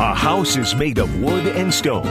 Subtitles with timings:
[0.00, 2.06] A house is made of wood and stone,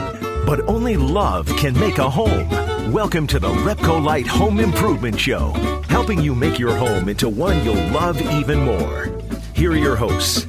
[0.45, 2.47] but only love can make a home.
[2.92, 5.54] Welcome to the Repcolite Home Improvement Show,
[5.89, 9.10] helping you make your home into one you'll love even more.
[9.55, 10.44] Here are your hosts,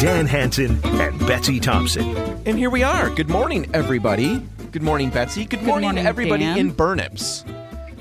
[0.00, 2.14] Dan Hanson and Betsy Thompson.
[2.44, 3.08] And here we are.
[3.08, 4.46] Good morning, everybody.
[4.70, 5.46] Good morning, Betsy.
[5.46, 6.58] Good morning, morning, everybody Dan.
[6.58, 7.48] in Burnips.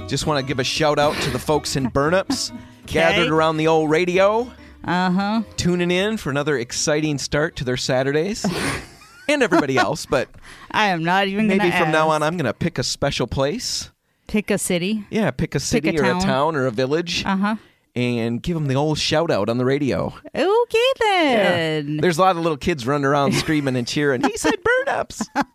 [0.10, 2.52] Just want to give a shout out to the folks in Burnips
[2.88, 4.52] gathered around the old radio,
[4.84, 5.42] Uh huh.
[5.58, 8.46] tuning in for another exciting start to their Saturdays.
[9.30, 10.28] and everybody else, but
[10.72, 13.92] I am not even maybe from now on I'm going to pick a special place.
[14.28, 15.06] pick a city.
[15.10, 16.22] Yeah, pick a city a or a town.
[16.22, 17.56] town or a village Uh huh.
[17.96, 20.14] and give them the old shout out on the radio.
[20.36, 21.98] Okay then.
[21.98, 24.24] There's a lot of little kids running around screaming and cheering.
[24.24, 25.26] He said Burnips.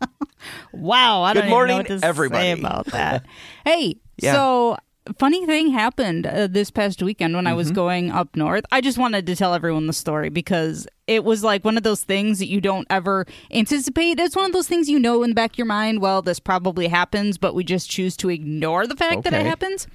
[0.71, 1.23] Wow.
[1.23, 2.43] I Good don't morning, even know what to everybody.
[2.43, 3.25] say about that.
[3.65, 3.97] hey.
[4.17, 4.33] Yeah.
[4.33, 4.77] So.
[5.17, 7.57] Funny thing happened uh, this past weekend when I Mm-hmm.
[7.57, 8.65] was going up north.
[8.71, 12.03] I just wanted to tell everyone the story because it was like one of those
[12.03, 14.19] things that you don't ever anticipate.
[14.19, 16.39] It's one of those things you know in the back of your mind, well, this
[16.39, 19.87] probably happens, but we just choose to ignore the fact that it happens.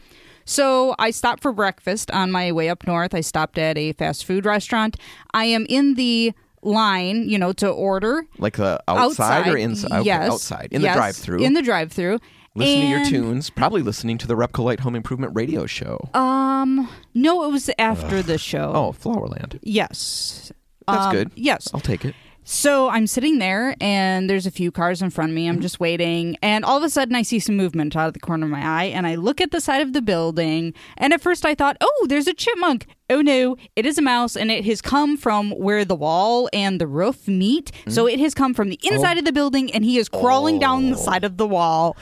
[0.44, 3.14] So I stopped for breakfast on my way up north.
[3.14, 4.96] I stopped at a fast food restaurant.
[5.32, 6.32] I am in the
[6.62, 9.92] line, you know, to order Like the outside, or inside?
[10.00, 10.68] Okay, Yes, outside.
[10.72, 11.42] In Yes, the drive through.
[11.42, 12.18] In the drive-through.
[12.54, 16.10] Listening to your tunes, probably listening to the Repcolite Home Improvement Radio Show.
[16.12, 18.72] Um, no, it was after the show.
[18.74, 19.58] oh, Flowerland.
[19.62, 20.52] yes.
[20.86, 21.30] That's Um, good.
[21.34, 21.68] Yes.
[21.72, 22.14] I'll take it.
[22.44, 25.46] So I'm sitting there, and there's a few cars in front of me.
[25.46, 28.20] I'm just waiting, and all of a sudden I see some movement out of the
[28.20, 30.74] corner of my eye, and I look at the side of the building.
[30.98, 34.36] And at first I thought, "Oh, there's a chipmunk." Oh no, it is a mouse,
[34.36, 37.70] and it has come from where the wall and the roof meet.
[37.88, 38.14] So Mm-hmm.
[38.14, 40.96] it has come from the inside of the building, and he is crawling down the
[40.96, 41.96] side of the wall.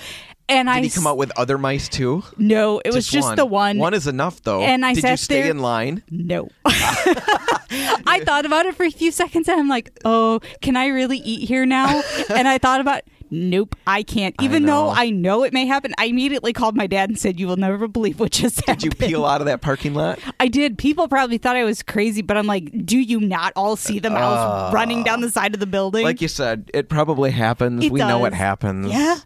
[0.51, 0.81] And I.
[0.81, 2.25] Did he come out with other mice too?
[2.37, 3.79] no, it was just the one.
[3.79, 4.63] One is enough though.
[4.63, 6.03] And I Did you stay there- in line?
[6.11, 6.49] No.
[6.65, 11.19] I thought about it for a few seconds and I'm like, oh, can I really
[11.19, 12.03] eat here now?
[12.31, 14.35] And I thought about, nope, I can't.
[14.41, 14.95] Even though know.
[14.97, 17.87] I know it may happen, I immediately called my dad and said, you will never
[17.87, 18.79] believe what just happened.
[18.81, 20.19] Did you peel out of that parking lot?
[20.39, 20.79] I did.
[20.79, 24.11] People probably thought I was crazy, but I'm like, do you not all see the
[24.11, 24.71] mouse ah.
[24.73, 26.05] running down the side of the building?
[26.05, 27.85] Like you said, it probably happens.
[27.85, 28.87] It we know it happens.
[28.87, 29.19] yeah.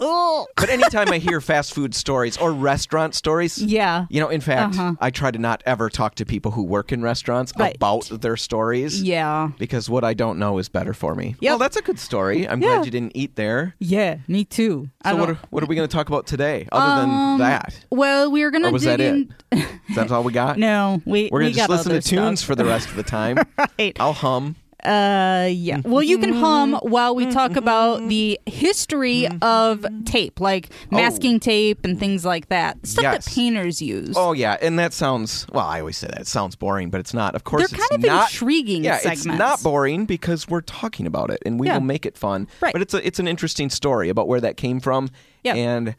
[0.00, 0.46] Oh.
[0.56, 4.06] But anytime I hear fast food stories or restaurant stories, Yeah.
[4.10, 4.94] you know, in fact, Uh-huh.
[5.00, 7.74] I try to not ever talk to people who work in restaurants Right.
[7.76, 9.02] about their stories.
[9.02, 9.50] Yeah.
[9.58, 11.36] Because what I don't know is better for me.
[11.40, 11.50] Yep.
[11.50, 12.48] Well, that's a good story.
[12.48, 12.74] I'm Yeah.
[12.76, 13.74] glad you didn't eat there.
[13.78, 14.88] Yeah, me too.
[15.06, 17.78] So what are, what are we going to talk about today, other than Um, that?
[17.90, 19.34] Well, we are gonna was dig that in.
[19.52, 19.66] it?
[19.94, 20.58] That's all we got.
[20.66, 22.46] No, we We're gonna just listen to tunes stuff.
[22.46, 23.38] for the rest of the time.
[23.78, 23.96] right.
[24.00, 24.56] I'll hum.
[24.86, 25.80] Uh, yeah.
[25.84, 26.88] Well, you can hum Mm-hmm.
[26.88, 32.86] while we talk about the history of tape, like masking tape and things like that.
[32.86, 33.10] Stuff Oh.
[33.12, 33.24] Yes.
[33.24, 34.14] that painters use.
[34.16, 35.66] Oh yeah, and that sounds well.
[35.66, 37.34] I always say that it sounds boring, but it's not.
[37.34, 39.26] Of course, They're it's kind of not, intriguing Yeah, segments.
[39.26, 41.74] it's not boring because we're talking about it, and we Yeah.
[41.74, 42.46] will make it fun.
[42.60, 42.72] Right.
[42.72, 45.10] But it's a it's an interesting story about where that came from
[45.44, 45.56] Yep.
[45.56, 45.94] and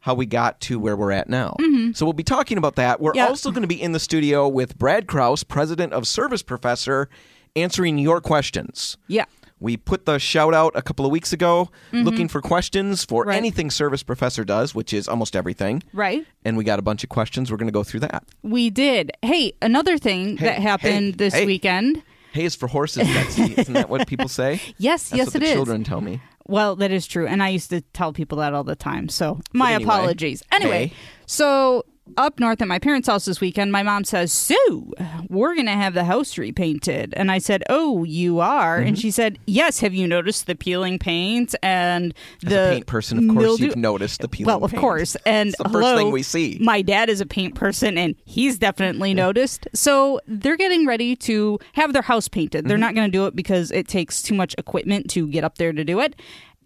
[0.00, 1.56] how we got to where we're at now.
[1.92, 3.00] So we'll be talking about that.
[3.00, 3.16] We're Mm-hmm.
[3.18, 3.28] Yep.
[3.28, 7.08] also going to be in the studio with Brad Kraus, president of Service Professor,
[7.56, 8.96] answering your questions.
[9.06, 9.24] Yeah.
[9.60, 13.28] We put the shout out a couple of weeks ago looking for questions for Mm-hmm.
[13.30, 13.36] Right.
[13.36, 15.82] anything Service Professor does, which is almost everything.
[15.92, 16.24] Right.
[16.44, 17.50] And we got a bunch of questions.
[17.50, 18.22] We're going to go through that.
[18.44, 19.10] We did.
[19.22, 21.44] Hey, another thing Hey, that happened hey, this hey.
[21.46, 22.02] weekend.
[22.34, 23.54] Hay is for horses, Betsy.
[23.56, 24.60] Isn't that what people say?
[24.78, 25.54] Yes, That's yes, what it the is.
[25.54, 26.22] children tell me.
[26.46, 29.08] Well, that is true, and I used to tell people that all the time.
[29.08, 30.42] So my anyway, apologies.
[30.52, 30.92] Anyway,
[31.26, 31.84] so
[32.16, 34.92] up north at my parents' house this weekend, my mom says, Sue,
[35.28, 38.88] we're gonna have the house repainted," and I said, "Oh, you are?" Mm-hmm.
[38.88, 39.80] And she said, "Yes.
[39.80, 42.14] Have you noticed the peeling paint and
[42.44, 44.80] As the paint person, of course, mildew- you've noticed the peeling Well, of paint.
[44.80, 46.58] course, and It's the first thing we see.
[46.60, 49.68] My dad is a paint person, and he's definitely noticed.
[49.74, 52.60] So they're getting ready to have their house painted.
[52.60, 52.68] Mm-hmm.
[52.68, 55.58] They're not going to do it because it takes too much equipment to get up
[55.58, 56.16] there to do it.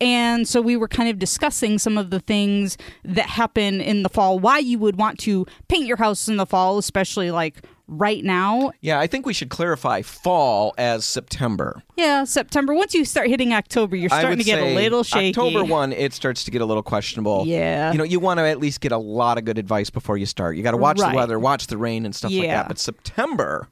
[0.02, 4.08] And so we were kind of discussing some of the things that happen in the
[4.08, 8.24] fall, why you would want to paint your house in the fall, especially like right
[8.24, 8.72] now.
[8.80, 11.82] Yeah, I think we should clarify fall as September.
[11.96, 12.74] Yeah, September.
[12.74, 15.28] Once you start hitting October, you're starting to get a little shaky.
[15.38, 17.44] October 1, it starts to get a little questionable.
[17.46, 17.92] Yeah.
[17.92, 20.26] You know, you want to at least get a lot of good advice before you
[20.26, 20.56] start.
[20.56, 21.10] You got to watch Right.
[21.10, 22.68] the weather, watch the rain and stuff like that.
[22.68, 23.68] But September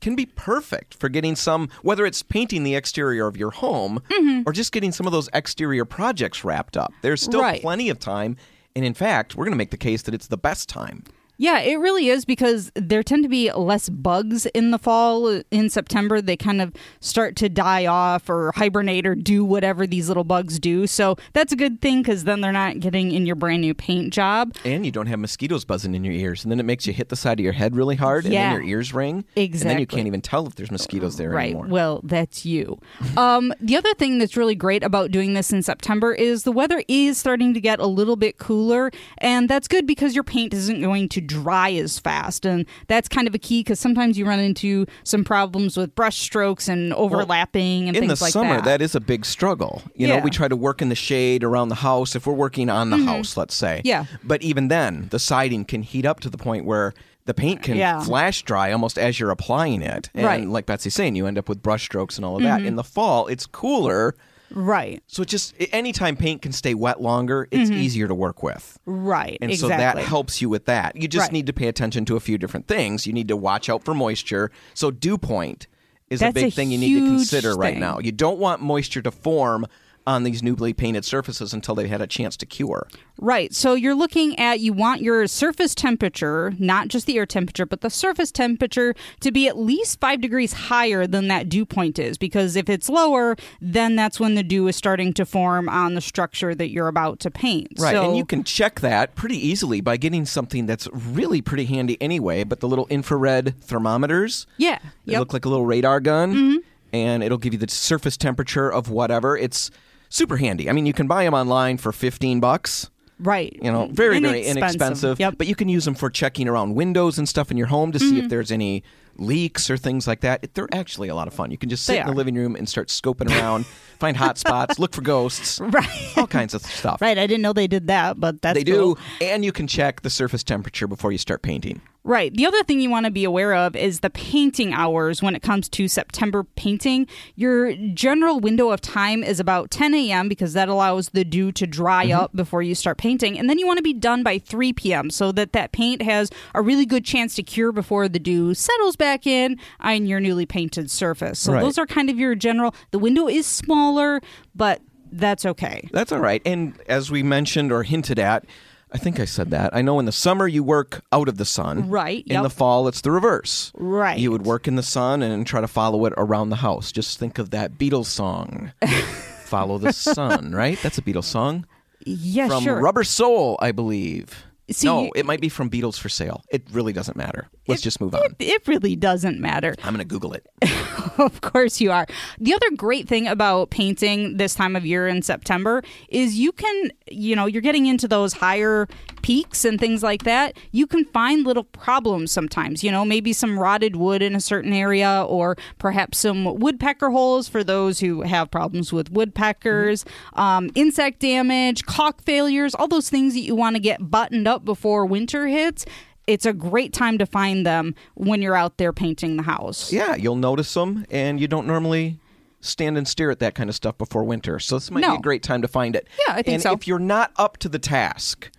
[0.00, 4.42] can be perfect for getting some, whether it's painting the exterior of your home mm-hmm.
[4.46, 6.92] or just getting some of those exterior projects wrapped up.
[7.02, 7.60] There's still Right.
[7.60, 8.36] plenty of time.
[8.76, 11.04] And in fact, we're going to make the case that it's the best time.
[11.40, 15.40] Yeah, it really is because there tend to be less bugs in the fall.
[15.50, 16.70] In September, they kind of
[17.00, 20.86] start to die off or hibernate or do whatever these little bugs do.
[20.86, 24.12] So that's a good thing because then they're not getting in your brand new paint
[24.12, 24.54] job.
[24.66, 26.44] And you don't have mosquitoes buzzing in your ears.
[26.44, 28.52] And then it makes you hit the side of your head really hard and Yeah.
[28.52, 29.24] then your ears ring.
[29.34, 29.60] Exactly.
[29.62, 31.44] And then you can't even tell if there's mosquitoes there Right.
[31.52, 31.68] anymore.
[31.68, 32.78] Well, that's you.
[33.16, 36.82] Um, the other thing that's really great about doing this in September is the weather
[36.86, 40.82] is starting to get a little bit cooler, and that's good because your paint isn't
[40.82, 44.38] going to dry as fast, and that's kind of a key because sometimes you run
[44.40, 48.64] into some problems with brush strokes and overlapping and in things the like summer, that.
[48.64, 49.82] that is a big struggle.
[49.94, 52.68] You know, we try to work in the shade around the house if we're working
[52.68, 53.78] on the house, let's say.
[53.78, 53.86] Mm-hmm.
[53.86, 54.04] Yeah.
[54.24, 56.92] But even then, the siding can heat up to the point where
[57.26, 58.00] the paint can Yeah.
[58.02, 60.10] flash dry almost as you're applying it.
[60.14, 60.40] And Right.
[60.42, 60.50] Mm-hmm.
[60.50, 62.62] like Betsy's saying, you end up with brush strokes and all of that.
[62.62, 64.14] In the fall, it's cooler.
[64.52, 68.78] Right, So it just anytime paint can stay wet longer, it's easier to work with.
[68.86, 69.64] right, And Mm-hmm.
[69.64, 70.02] exactly.
[70.02, 70.96] so that helps you with that.
[70.96, 71.32] You just Right.
[71.32, 73.06] need to pay attention to a few different things.
[73.06, 74.50] You need to watch out for moisture.
[74.74, 75.66] So dew point
[76.08, 77.98] is a big a thing you need to consider right now.
[78.00, 79.66] You don't want moisture to form
[80.06, 82.88] on these newly painted surfaces until they've had a chance to cure.
[83.18, 83.54] Right.
[83.54, 87.82] So you're looking at you want your surface temperature, not just the air temperature, but
[87.82, 92.16] the surface temperature to be at least five degrees higher than that dew point is.
[92.16, 96.00] Because if it's lower, then that's when the dew is starting to form on the
[96.00, 97.68] structure that you're about to paint.
[97.78, 97.92] Right.
[97.92, 102.00] So, and you can check that pretty easily by getting something that's really pretty handy
[102.00, 104.46] anyway, but the little infrared thermometers.
[104.56, 104.78] yeah.
[105.04, 105.18] They Yep.
[105.20, 106.56] look like a little radar gun, mm-hmm.
[106.92, 109.36] and it'll give you the surface temperature of whatever.
[109.36, 109.70] It's
[110.10, 110.68] super handy.
[110.68, 112.90] I mean, you can buy them online for 15 bucks.
[113.18, 113.56] right.
[113.62, 114.56] You know, very, very Inexpensive.
[114.56, 115.20] inexpensive.
[115.20, 115.28] Yep.
[115.32, 115.36] Mm-hmm.
[115.38, 117.98] But you can use them for checking around windows and stuff in your home to
[117.98, 118.82] see if there's any
[119.16, 120.40] leaks or things like that.
[120.42, 121.50] It- They're actually a lot of fun.
[121.50, 123.66] You can just sit They in the living room and start scoping around,
[123.98, 126.12] find hot spots, look for ghosts, Right.
[126.16, 127.02] all kinds of stuff.
[127.02, 127.18] Right.
[127.18, 130.10] I didn't know they did that, but that's They do, and you can check the
[130.10, 131.82] surface temperature before you start painting.
[132.02, 132.34] Right.
[132.34, 135.42] The other thing you want to be aware of is the painting hours when it
[135.42, 137.06] comes to September painting.
[137.36, 140.26] Your general window of time is about 10 a.m.
[140.28, 142.18] because that allows the dew to dry Mm-hmm.
[142.20, 143.38] up before you start painting.
[143.38, 145.10] And then you want to be done by 3 p.m.
[145.10, 148.96] so that that paint has a really good chance to cure before the dew settles
[148.96, 151.38] back in on your newly painted surface.
[151.38, 151.60] So Right.
[151.60, 152.74] those are kind of your general.
[152.92, 154.22] The window is smaller,
[154.54, 154.80] but
[155.12, 155.88] that's okay.
[155.92, 156.40] That's all right.
[156.46, 158.46] And as we mentioned or hinted at,
[158.92, 159.74] I think I said that.
[159.74, 161.88] I know in the summer you work out of the sun.
[161.90, 162.42] Right, In yep.
[162.42, 163.70] the fall, it's the reverse.
[163.76, 164.18] Right.
[164.18, 166.90] You would work in the sun and try to follow it around the house.
[166.90, 168.72] Just think of that Beatles song,
[169.44, 170.78] "Follow the Sun." Right?
[170.82, 171.66] That's a Beatles song
[172.04, 172.80] Yeah, from sure.
[172.80, 174.44] Rubber Soul, I believe.
[174.72, 176.42] See, no, you- it might be from Beatles for Sale.
[176.50, 177.48] It really doesn't matter.
[177.68, 178.22] Let's just move on.
[178.38, 179.74] It really doesn't matter.
[179.84, 180.46] I'm going to Google it.
[181.18, 182.06] Of course you are.
[182.38, 186.90] The other great thing about painting this time of year in September is you can,
[187.10, 188.88] you know, you're getting into those higher
[189.22, 190.56] peaks and things like that.
[190.72, 194.72] You can find little problems sometimes, you know, maybe some rotted wood in a certain
[194.72, 201.20] area or perhaps some woodpecker holes for those who have problems with woodpeckers, um, insect
[201.20, 205.46] damage, caulk failures, all those things that you want to get buttoned up before winter
[205.46, 205.84] hits.
[206.26, 209.92] It's a great time to find them when you're out there painting the house.
[209.92, 212.20] Yeah, you'll notice them, and you don't normally
[212.60, 214.58] stand and stare at that kind of stuff before winter.
[214.58, 216.06] So this might be a great time to find it.
[216.26, 216.72] Yeah, I think and so.
[216.72, 218.50] if you're not up to the task,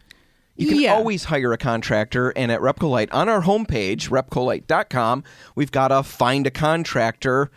[0.61, 0.93] you can Yeah.
[0.93, 2.29] always hire a contractor.
[2.35, 5.23] And at Repcolite, on our homepage, repcolite.com,
[5.55, 7.49] we've got a find a contractor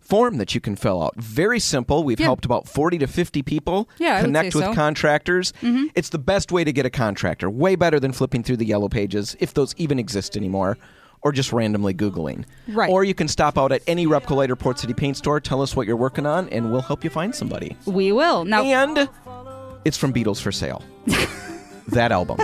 [0.00, 1.14] form that you can fill out.
[1.16, 2.02] Very simple.
[2.02, 2.22] We've Mm-hmm.
[2.22, 2.26] Yeah.
[2.26, 4.70] helped about 40 to 50 people Yeah, connect with so.
[4.70, 4.74] Mm-hmm.
[4.80, 5.52] contractors.
[5.94, 7.48] It's the best way to get a contractor.
[7.48, 10.76] Way better than flipping through the yellow pages, if those even exist anymore.
[11.22, 12.44] Or just randomly Googling.
[12.66, 12.88] Right.
[12.90, 15.76] Or you can stop out at any Repcolite or Port City Paint store, tell us
[15.76, 17.76] what you're working on, and we'll help you find somebody.
[17.84, 18.46] We will.
[18.46, 19.06] Now, And
[19.84, 20.82] it's from Beatles for Sale.
[21.92, 22.38] that album.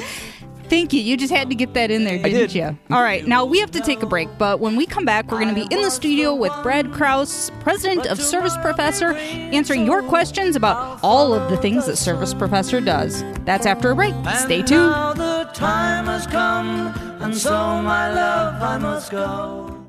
[0.69, 1.01] thank you.
[1.01, 2.55] You just had to get that in there, didn't did.
[2.55, 2.79] you?
[2.91, 3.27] All right.
[3.27, 5.69] Now, we have to take a break, but when we come back, we're going to
[5.69, 10.99] be in the studio with Brad Kraus, president of Service Professor, answering your questions about
[11.03, 13.23] all of the things that Service Professor does.
[13.45, 14.15] That's after a break.
[14.39, 14.91] Stay tuned.
[14.91, 19.87] Now the time has come, and so my love I must go.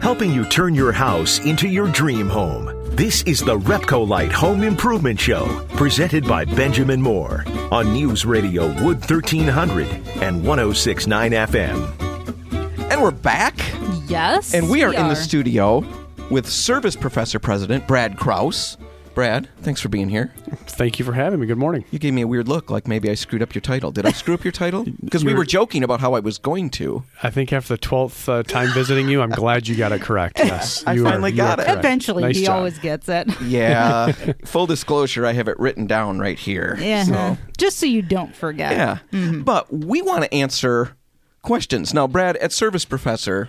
[0.00, 2.79] helping you turn your house into your dream home.
[3.00, 8.98] This is the Repcolite Home Improvement Show, presented by Benjamin Moore on News Radio Wood
[9.00, 9.86] 1300
[10.20, 12.90] and 1069 FM.
[12.90, 13.58] And we're back,
[14.06, 14.52] Yes.
[14.52, 15.82] and we are in the studio
[16.28, 18.76] with Service Professor President Brad Kraus.
[19.12, 20.32] Brad, thanks for being here.
[20.66, 21.46] Thank you for having me.
[21.46, 21.84] Good morning.
[21.90, 23.90] You gave me a weird look, like maybe I screwed up your title.
[23.90, 24.86] Did I screw up your title?
[25.04, 27.02] Because we were joking about how I was going to.
[27.22, 30.38] I think after the twelfth uh, time visiting you, I'm glad you got it correct.
[30.44, 31.64] Yes, I you finally you got it.
[31.66, 31.78] correct.
[31.80, 32.56] Eventually, Nice he job.
[32.58, 33.28] always gets it.
[33.42, 34.12] Yeah.
[34.44, 36.76] Full disclosure, I have it written down right here.
[36.80, 37.04] Yeah.
[37.04, 38.72] So, Just so you don't forget.
[39.12, 39.38] yeah.
[39.42, 40.96] But we want to answer
[41.42, 41.92] questions.
[41.92, 43.48] Now, Brad, at Service Professor,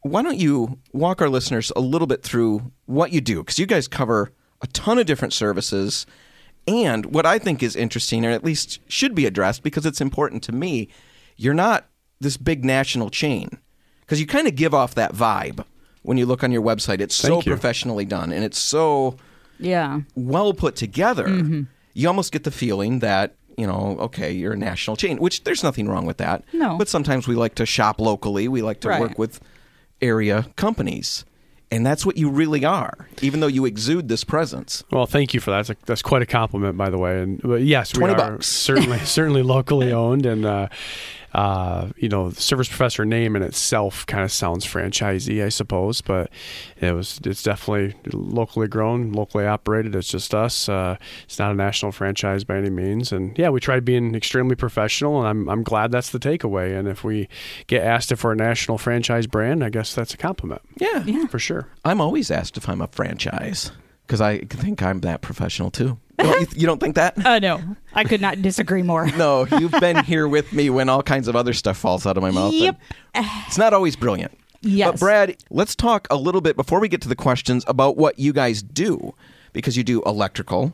[0.00, 3.38] why don't you walk our listeners a little bit through what you do?
[3.38, 6.06] Because you guys cover a ton of different services.
[6.66, 10.42] And what I think is interesting, or at least should be addressed because it's important
[10.44, 10.88] to me,
[11.36, 11.86] you're not
[12.20, 13.58] this big national chain.
[14.00, 15.64] Because you kind of give off that vibe
[16.02, 17.00] when you look on your website.
[17.00, 17.42] It's so you.
[17.42, 19.16] professionally done and it's so
[19.58, 20.02] Yeah.
[20.14, 21.62] well put together, Mm-hmm.
[21.94, 25.62] you almost get the feeling that you know, okay, you're a national chain, which there's
[25.62, 26.42] nothing wrong with that.
[26.54, 26.78] No.
[26.78, 28.48] but sometimes we like to shop locally.
[28.48, 29.00] We like to Right.
[29.00, 29.40] work with
[30.00, 31.24] area companies,
[31.72, 33.08] and that's what you really are.
[33.22, 34.84] Even though you exude this presence.
[34.90, 35.66] Well, thank you for that.
[35.66, 37.22] That's, a, that's quite a compliment, by the way.
[37.22, 38.46] And but yes, we 20 are bucks.
[38.46, 40.68] certainly certainly locally owned, and uh,
[41.34, 46.00] uh, you know, the service professor name in itself kind of sounds franchisee, I suppose,
[46.00, 46.30] but
[46.80, 49.94] it was it's definitely locally grown, locally operated.
[49.94, 50.68] It's just us.
[50.68, 54.56] Uh, it's not a national franchise by any means, and yeah, we tried being extremely
[54.56, 56.78] professional, and I'm I'm glad that's the takeaway.
[56.78, 57.28] And if we
[57.66, 61.26] get asked if we're a national franchise brand, I guess that's a compliment Yeah, Yeah.
[61.26, 61.68] for sure.
[61.84, 63.70] I'm always asked if I'm a franchise
[64.06, 65.98] because I think I'm that professional too.
[66.22, 67.24] You don't, you, you don't think that?
[67.24, 67.60] Uh, no,
[67.94, 69.08] I could not disagree more.
[69.16, 72.22] No, you've been here with me when all kinds of other stuff falls out of
[72.22, 72.52] my mouth.
[72.52, 72.80] Yep.
[73.14, 74.36] It's not always brilliant.
[74.62, 74.92] Yes.
[74.92, 78.18] But Brad, let's talk a little bit before we get to the questions about what
[78.18, 79.14] you guys do
[79.52, 80.72] because you do electrical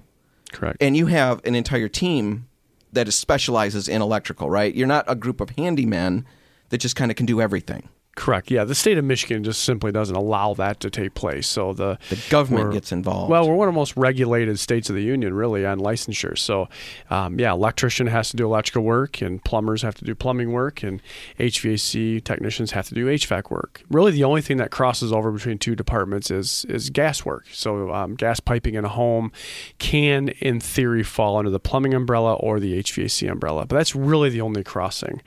[0.52, 0.76] Correct.
[0.80, 2.46] and you have an entire team
[2.92, 4.74] that specializes in electrical, right?
[4.74, 6.24] You're not a group of handymen
[6.68, 7.88] that just kind of can do everything.
[8.18, 8.50] Correct.
[8.50, 11.46] Yeah, the state of Michigan just simply doesn't allow that to take place.
[11.46, 13.30] So the The government gets involved.
[13.30, 16.36] Well, we're one of the most regulated states of the union, really, on licensure.
[16.36, 16.68] So,
[17.10, 20.82] um, yeah, electrician has to do electrical work, and plumbers have to do plumbing work,
[20.82, 21.00] and
[21.38, 23.84] HVAC technicians have to do HVAC work.
[23.88, 27.46] Really, the only thing that crosses over between two departments is is gas work.
[27.52, 29.30] So, um, gas piping in a home
[29.78, 34.28] can, in theory, fall under the plumbing umbrella or the HVAC umbrella, but that's really
[34.28, 35.22] the only crossing.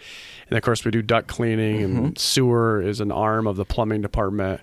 [0.51, 4.01] And of course, we do duct cleaning, and sewer is an arm of the plumbing
[4.01, 4.59] department.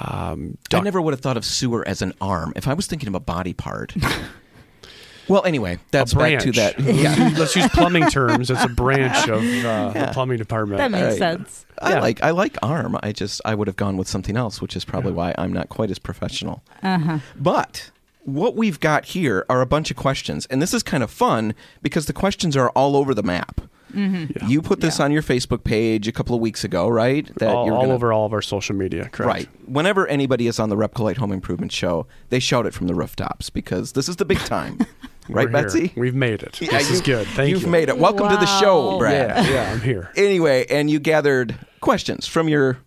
[0.00, 2.52] Um, I never would have thought of sewer as an arm.
[2.56, 3.94] If I was thinking of a body part.
[5.28, 6.42] well, anyway, that's a back branch.
[6.42, 6.80] to that.
[6.80, 7.34] Yeah.
[7.38, 8.50] Let's use plumbing terms.
[8.50, 10.78] It's a branch of uh, the plumbing department.
[10.78, 11.18] that makes Right.
[11.18, 11.66] sense.
[11.80, 12.00] I Yeah.
[12.00, 12.98] like I like arm.
[13.02, 15.68] I just I would have gone with something else, which is probably why I'm not
[15.68, 16.64] quite as professional.
[16.82, 17.18] Uh-huh.
[17.36, 17.90] But
[18.24, 21.54] what we've got here are a bunch of questions, and this is kind of fun
[21.80, 23.60] because the questions are all over the map.
[23.92, 24.46] Mm-hmm.
[24.48, 27.30] You put this on your Facebook page a couple of weeks ago, right?
[27.36, 29.08] That all, you're all gonna- over all of our social media.
[29.10, 29.26] Correct.
[29.26, 29.48] Right.
[29.66, 33.50] Whenever anybody is on the Repcolite Home Improvement Show, they shout it from the rooftops
[33.50, 34.78] because this is the big time.
[35.28, 35.48] right, We're here.
[35.50, 35.92] Betsy?
[35.96, 36.60] We've made it.
[36.60, 37.26] Yeah, this is good.
[37.28, 37.66] Thank You've you.
[37.66, 37.98] Have made it.
[37.98, 39.44] Welcome to the show, Brad.
[39.46, 40.10] Yeah, yeah, I'm here.
[40.16, 42.78] Anyway, and you gathered questions from your,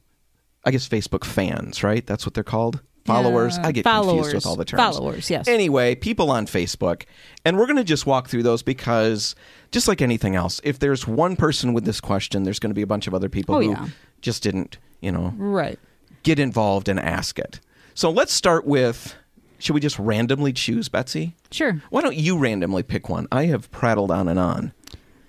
[0.66, 2.06] I guess, Facebook fans, right?
[2.06, 2.82] That's what they're called.
[3.06, 3.58] Followers.
[3.58, 4.14] Uh, I get followers.
[4.28, 4.82] confused with all the terms.
[4.96, 5.48] Followers, yes.
[5.48, 7.04] Anyway, people on Facebook.
[7.44, 9.36] And we're going to just walk through those because,
[9.72, 12.84] just like anything else, if there's one person with this question, there's going to be
[12.84, 13.88] a bunch of other people Oh, who yeah.
[14.22, 15.80] just didn't, you know, Right.
[16.24, 17.60] get involved and ask it.
[17.96, 19.16] So let's start with
[19.58, 21.36] should we just randomly choose, Betsy?
[21.52, 21.82] Sure.
[21.92, 23.28] Why don't you randomly pick one?
[23.32, 24.74] I have prattled on and on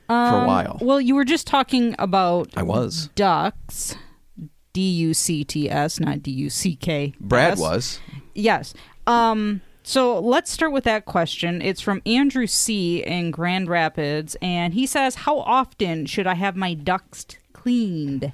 [0.08, 0.78] for a while.
[0.80, 3.08] Well, you were just talking about I was.
[3.14, 3.94] ducks.
[4.72, 7.14] D U C T S, not D U C K.
[7.20, 8.00] Brad was.
[8.34, 8.74] Yes.
[9.06, 11.60] Um, so let's start with that question.
[11.60, 13.02] It's from Andrew C.
[13.02, 18.32] in Grand Rapids, and he says, How often should I have my ducks cleaned?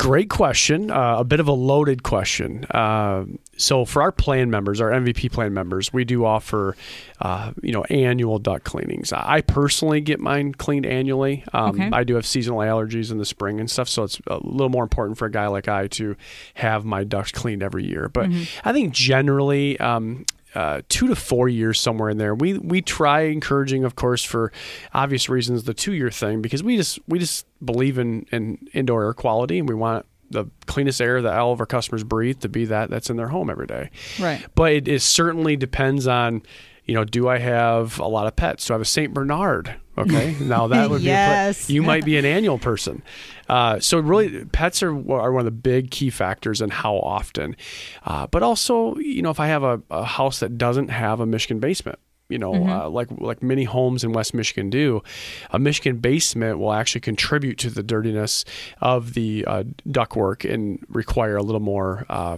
[0.00, 0.90] Great question.
[0.90, 2.64] Uh, a bit of a loaded question.
[2.70, 3.26] Uh,
[3.58, 6.74] so for our plan members, our MVP plan members, we do offer,
[7.20, 9.12] uh, you know, annual duct cleanings.
[9.12, 11.44] I personally get mine cleaned annually.
[11.52, 11.90] Um, Okay.
[11.92, 14.84] I do have seasonal allergies in the spring and stuff, so it's a little more
[14.84, 16.16] important for a guy like I to
[16.54, 18.08] have my ducts cleaned every year.
[18.08, 18.30] But
[18.64, 19.78] I think generally.
[19.80, 22.34] Um, uh, two to four years somewhere in there.
[22.34, 24.52] We we try encouraging, of course, for
[24.92, 29.04] obvious reasons, the two year thing because we just we just believe in, in indoor
[29.04, 32.48] air quality and we want the cleanest air that all of our customers breathe to
[32.48, 33.90] be that that's in their home every day.
[34.18, 34.44] Right.
[34.54, 36.42] But it, it certainly depends on,
[36.84, 38.66] you know, do I have a lot of pets?
[38.66, 39.74] Do I have a Saint Bernard?
[40.00, 41.66] Okay, now that would Yes.
[41.66, 43.02] be a, you might be an annual person.
[43.48, 47.56] Uh, so really, pets are are one of the big key factors in how often.
[48.04, 51.26] Uh, but also, you know, if I have a, a house that doesn't have a
[51.26, 51.98] Michigan basement.
[52.28, 55.02] You know, uh, like like many homes in West Michigan do,
[55.50, 58.44] a Michigan basement will actually contribute to the dirtiness
[58.80, 62.36] of the uh, ductwork and require a little more uh,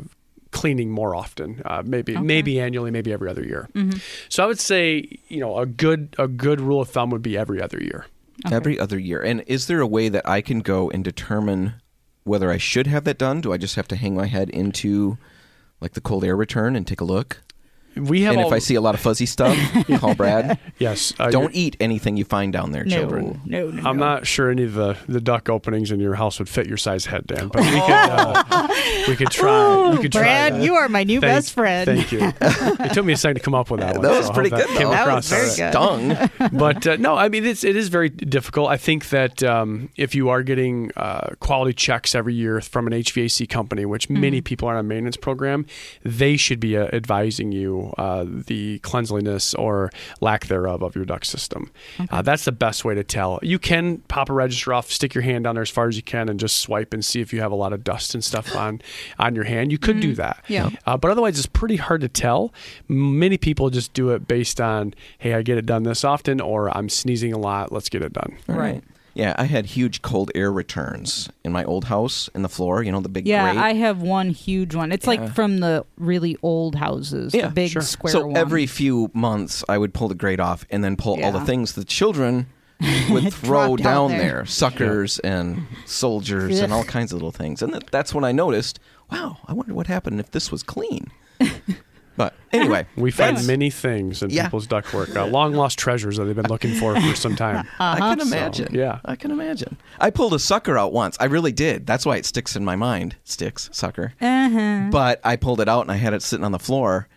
[0.53, 3.69] cleaning more often, uh, maybe maybe annually, maybe every other year.
[4.29, 7.37] So I would say, you know, a good a good rule of thumb would be
[7.37, 8.07] every other year.
[8.51, 9.21] Every other year.
[9.23, 11.75] And is there a way that I can go and determine
[12.25, 13.41] whether I should have that done?
[13.41, 15.19] Do I just have to hang my head into
[15.81, 17.41] like the cold air return and take a look?
[17.97, 19.57] We have and all, if I see a lot of fuzzy stuff,
[20.01, 20.59] call Brad.
[20.79, 23.41] yes, uh, Don't eat anything you find down there, No, children.
[23.45, 23.89] no, no.
[23.89, 24.05] I'm no.
[24.05, 27.07] not sure any of the, the duck openings in your house would fit your size
[27.07, 27.49] head, Dan.
[27.49, 28.69] But we could uh,
[29.09, 29.91] we could try.
[29.91, 30.63] we could try Brad, that.
[30.63, 31.87] you are my new Thank- best friend.
[31.87, 32.21] Thank you.
[32.41, 34.03] it took me a second to come up with that one.
[34.03, 34.91] That was I hope pretty good, came though.
[34.91, 36.09] That across was very all right.
[36.09, 36.31] good.
[36.39, 36.51] Stung.
[36.59, 38.71] but uh, no, I mean it's it is very difficult.
[38.71, 42.93] I think that um, if you are getting uh, quality checks every year from an
[42.95, 45.67] HVAC company, which many people are on a maintenance program,
[46.05, 51.27] they should be uh, advising you uh, the cleanliness or lack thereof of your duct
[51.27, 51.71] system.
[52.11, 53.39] Uh, that's the best way to tell.
[53.43, 56.03] You can pop a register off, stick your hand down there as far as you
[56.03, 58.55] can, and just swipe and see if you have a lot of dust and stuff
[58.57, 58.81] on
[59.19, 59.73] on your hand.
[59.73, 60.45] You could do that.
[60.49, 60.71] Yeah.
[60.87, 62.53] Uh, but otherwise, it's pretty hard to tell.
[62.89, 66.75] Many people just do it based on, hey, I get it done this often, or
[66.77, 67.73] I'm sneezing a lot.
[67.73, 68.37] Let's get it done.
[68.47, 68.83] Right.
[69.14, 72.83] Yeah, I had huge cold air returns in my old house in the floor.
[72.83, 73.62] You know the big Yeah, grate.
[73.62, 74.90] I have one huge one.
[74.92, 75.11] It's Yeah.
[75.21, 77.83] like from the really old houses, Yeah, the big sure.
[77.83, 78.37] square so one.
[78.37, 81.73] every few months, I would pull the grate off and then pull all the things
[81.75, 82.47] the children
[83.11, 84.19] would throw down there.
[84.19, 84.47] there.
[84.47, 87.61] suckers and soldiers and all kinds of little things.
[87.62, 91.11] And that, that's when I noticed, wow, I wonder what happened if this was clean.
[92.16, 94.45] but anyway, We find many things in Yeah.
[94.45, 97.66] people's ductwork, uh, long lost treasures that they've been looking for for some time.
[97.78, 98.75] I can So, imagine.
[98.75, 99.00] yeah.
[99.04, 99.76] I can imagine.
[100.00, 101.16] I pulled a sucker out once.
[101.21, 101.87] I really did.
[101.87, 103.16] That's why it sticks in my mind.
[103.25, 104.12] Sticks, sucker.
[104.21, 104.88] Uh-huh.
[104.90, 107.09] But I pulled it out and I had it sitting on the floor.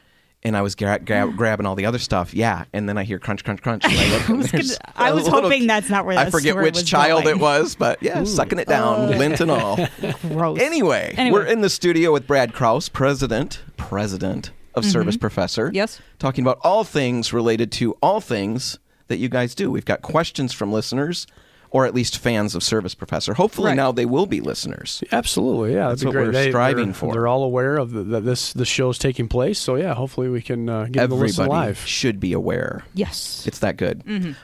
[0.44, 2.66] And I was gra- gra- grabbing all the other stuff, yeah.
[2.72, 3.84] And then I hear crunch, crunch, crunch.
[3.88, 6.16] And I, look, and was gonna- there's I a was little- hoping that's not where
[6.20, 7.38] I that forget story which was child going.
[7.38, 9.80] it was, but yeah, sucking it down, lint and all.
[10.22, 10.60] Gross.
[10.60, 11.34] Anyway, Anyway.
[11.40, 15.68] we're in the studio with Brad Kraus, president, president of Service Professor.
[15.68, 15.76] Mm-hmm.
[15.76, 16.00] Yes.
[16.20, 19.70] Talking about all things related to all things that you guys do.
[19.72, 21.28] We've got questions from listeners,
[21.72, 23.34] or at least fans of Service Professor.
[23.34, 23.76] Hopefully Right.
[23.76, 25.04] now they will be listeners.
[25.12, 26.26] Absolutely, yeah, That's be what great.
[26.28, 27.12] we're They- striving they're- for.
[27.14, 30.42] They're all aware of the, that this the show's taking place, so yeah, hopefully we
[30.42, 31.80] can uh, get them to listen Everybody live.
[31.86, 32.84] should be aware.
[32.94, 33.44] Yes.
[33.46, 34.04] It's that good.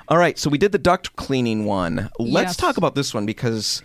[0.10, 2.10] All right, so we did the duct cleaning one.
[2.20, 2.58] Let's Yes.
[2.58, 3.82] talk about this one because,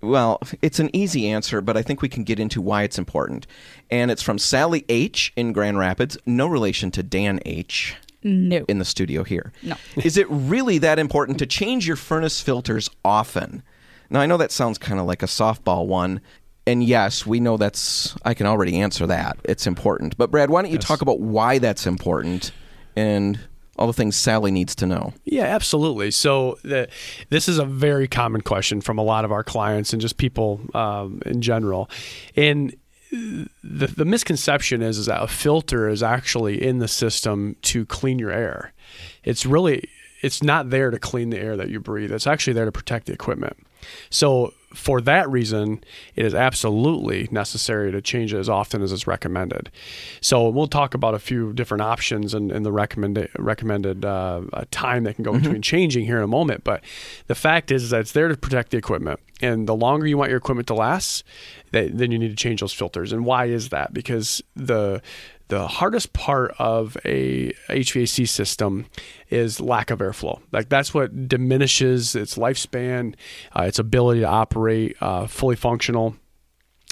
[0.00, 3.46] well, it's an easy answer, but I think we can get into why it's important.
[3.90, 5.32] And it's from Sally H.
[5.36, 7.96] in Grand Rapids, no relation to Dan H.
[8.22, 8.64] no.
[8.68, 9.52] in the studio here.
[9.62, 9.76] No.
[9.96, 13.62] Is it really that important to change your furnace filters often?
[14.10, 16.20] Now, I know that sounds kind of like a softball one.
[16.66, 19.38] And yes, we know that's, I can already answer that.
[19.44, 20.16] It's important.
[20.16, 22.50] But, Brad, why don't you talk about why that's important
[22.96, 23.38] and
[23.78, 25.12] all the things Sally needs to know?
[25.24, 26.10] Yeah, absolutely.
[26.10, 26.88] So the,
[27.30, 30.60] this is a very common question from a lot of our clients and just people
[30.74, 31.90] um, in general.
[32.36, 32.74] And
[33.10, 38.18] the, the misconception is, is that a filter is actually in the system to clean
[38.18, 38.72] your air.
[39.24, 39.88] It's really
[40.22, 42.10] it's not there to clean the air that you breathe.
[42.10, 43.56] It's actually there to protect the equipment.
[44.10, 45.82] So for that reason,
[46.16, 49.70] it is absolutely necessary to change it as often as is recommended.
[50.20, 55.04] So we'll talk about a few different options and, and the recommended recommended uh, time
[55.04, 56.64] that can go between changing here in a moment.
[56.64, 56.82] But
[57.26, 60.18] the fact is, is that it's there to protect the equipment, and the longer you
[60.18, 61.24] want your equipment to last,
[61.72, 63.12] that, then you need to change those filters.
[63.12, 63.94] And why is that?
[63.94, 65.00] Because the
[65.48, 68.86] the hardest part of a HVAC system
[69.30, 70.40] is lack of airflow.
[70.52, 73.14] Like that's what diminishes its lifespan,
[73.56, 76.16] uh, its ability to operate uh, fully functional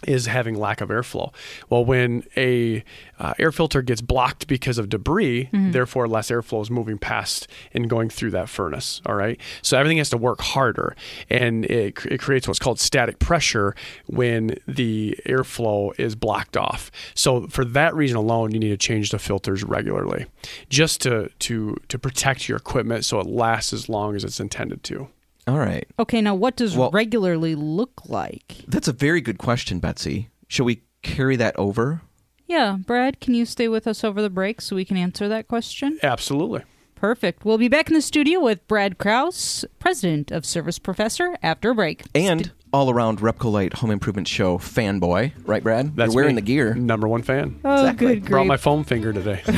[0.07, 1.33] is having lack of airflow.
[1.71, 2.85] Well, when a
[3.19, 7.89] uh, air filter gets blocked because of debris, therefore less airflow is moving past and
[7.89, 9.01] going through that furnace.
[9.07, 10.95] All right, so everything has to work harder,
[11.31, 13.75] and it, it creates what's called static pressure
[14.07, 16.91] when the airflow is blocked off.
[17.15, 20.27] So for that reason alone, you need to change the filters regularly,
[20.69, 24.83] just to to to protect your equipment so it lasts as long as it's intended
[24.85, 25.09] to.
[25.47, 25.87] All right.
[25.99, 28.65] Okay, now what does Well- regularly look like?
[28.67, 30.31] That's a very good question, Betsy.
[30.49, 32.01] Shall we carry that over?
[32.47, 35.49] Yeah, Brad, can you stay with us over the break so we can answer that
[35.49, 35.99] question?
[36.03, 36.63] Absolutely.
[36.95, 37.45] Perfect.
[37.45, 41.75] We'll be back in the studio with Brad Kraus, president of Service Professor, after a
[41.75, 42.03] break.
[42.15, 45.95] And all around Repcolite Home Improvement Show fanboy, right, Brad?
[45.97, 46.41] That's You're wearing me.
[46.41, 46.75] the gear.
[46.75, 47.61] Number one fan.
[47.65, 48.07] Oh, Exactly.
[48.21, 48.49] good Brought grief.
[48.49, 49.43] my foam finger today.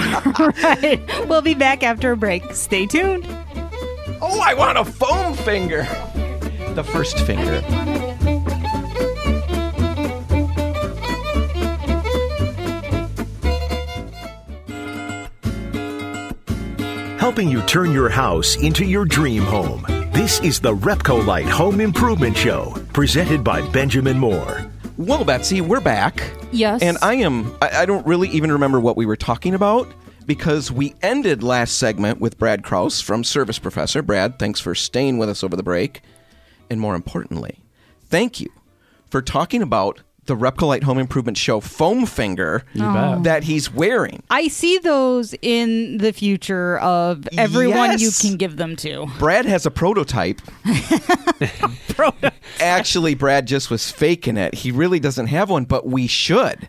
[0.63, 1.01] right.
[1.29, 2.53] We'll be back after a break.
[2.53, 3.25] Stay tuned.
[4.21, 5.83] Oh, I want a foam finger.
[6.75, 7.63] The first finger.
[17.27, 19.85] helping you turn your house into your dream home.
[20.13, 24.65] This is the Repcolite Home Improvement Show, presented by Benjamin Moore.
[24.97, 26.23] Well, Betsy, we're back.
[26.53, 26.83] Yes.
[26.83, 29.93] And I am, I, I don't really even remember what we were talking about
[30.27, 34.03] because we ended last segment with Brad Kraus from Service Professor.
[34.03, 36.03] Brad, thanks for staying with us over the break.
[36.69, 37.61] And more importantly,
[38.09, 38.51] thank you
[39.09, 43.23] for talking about the Repcolite Home Improvement Show foam finger oh.
[43.23, 44.23] that he's wearing.
[44.29, 49.07] I see those in the future of everyone you can give them to.
[49.19, 50.41] Brad has a prototype.
[52.61, 54.55] Actually, Brad just was faking it.
[54.55, 56.69] He really doesn't have one, but we should.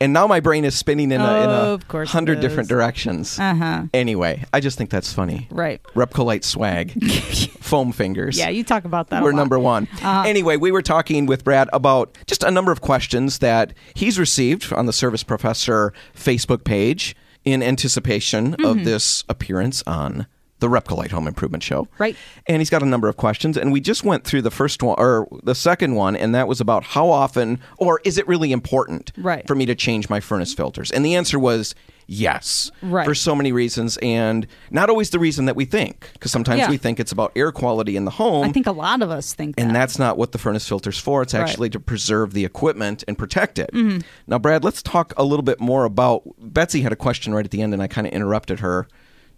[0.00, 3.38] And now my brain is spinning in a, in a course hundred different directions.
[3.38, 3.84] Uh-huh.
[3.92, 5.48] Anyway, I just think that's funny.
[5.50, 5.82] Right.
[5.94, 6.92] Repcolite swag,
[7.60, 8.38] foam fingers.
[8.38, 9.22] Yeah, you talk about that.
[9.22, 9.88] We're number one.
[9.94, 10.22] Uh-huh.
[10.26, 14.72] Anyway, we were talking with Brad about just a number of questions that he's received
[14.72, 18.64] on the Service Professor Facebook page in anticipation Mm-hmm.
[18.64, 20.26] of this appearance on
[20.60, 21.88] the Repcolite Home Improvement Show.
[21.98, 22.16] Right.
[22.46, 24.96] And he's got a number of questions, and we just went through the first one
[24.98, 29.12] or the second one, and that was about how often or is it really important
[29.16, 29.46] Right.
[29.46, 30.90] for me to change my furnace filters?
[30.90, 31.74] And the answer was
[32.10, 33.04] yes, Right.
[33.06, 36.70] for so many reasons, and not always the reason that we think, because sometimes Yeah.
[36.70, 38.44] we think it's about air quality in the home.
[38.44, 41.20] I think a lot of us think And that's not what the furnace filter's for.
[41.22, 41.42] It's Right.
[41.42, 43.70] actually to preserve the equipment and protect it.
[43.74, 43.98] Mm-hmm.
[44.26, 46.22] Now, Brad, let's talk a little bit more about.
[46.40, 48.88] Betsy had a question right at the end, and I kind of interrupted her.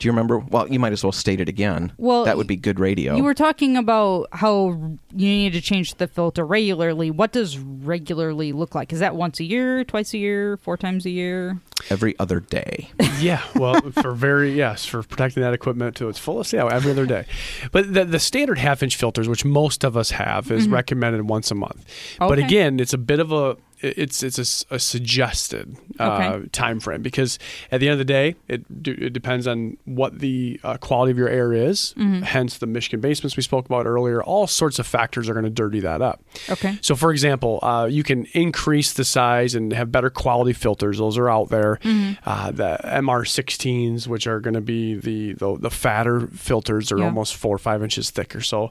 [0.01, 0.39] Do you remember?
[0.39, 1.93] Well, you might as well state it again.
[1.99, 3.15] Well, that would be good radio.
[3.17, 4.71] You were talking about how
[5.15, 7.11] you need to change the filter regularly.
[7.11, 8.93] What does regularly look like?
[8.95, 11.61] Is that once a year, twice a year, four times a year?
[11.89, 12.91] every other day.
[13.21, 16.55] Yeah, well, for very yes, for protecting that equipment to its fullest.
[16.55, 17.27] Yeah, every other day.
[17.71, 20.73] But the, the standard half inch filters, which most of us have, is mm-hmm.
[20.73, 21.85] recommended once a month.
[22.19, 24.39] But again, it's a bit of a it's it's
[24.71, 26.49] a a, suggested uh, Okay.
[26.53, 27.39] time frame because
[27.73, 31.11] at the end of the day, it do, it depends on what the uh, quality
[31.13, 31.95] of your air is.
[31.97, 34.23] Hence, the Michigan basements we spoke about earlier.
[34.23, 36.23] All sorts of factors are going to dirty that up.
[36.49, 36.79] Okay.
[36.83, 40.99] So, for example, uh, you can increase the size and have better quality filters.
[40.99, 41.79] Those are out there.
[42.25, 47.05] Uh, the MR16s, which are going to be the, the the fatter filters, are Yeah.
[47.07, 48.41] almost four or five inches thicker.
[48.41, 48.71] So,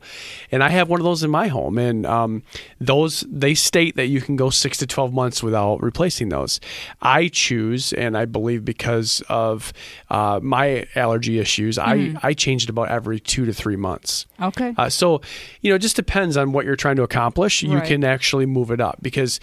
[0.51, 2.43] and I have one of those in my home, and um,
[2.79, 6.59] those they state that you can go six to twelve months without replacing those.
[7.01, 9.71] I choose, and I believe because of
[10.09, 14.25] uh, my allergy issues, I I change it about every two to three months.
[14.41, 14.73] Okay.
[14.77, 15.21] Uh, so,
[15.62, 17.63] you know, it just depends on what you're trying to accomplish.
[17.63, 17.88] You Right.
[17.88, 19.39] can actually move it up because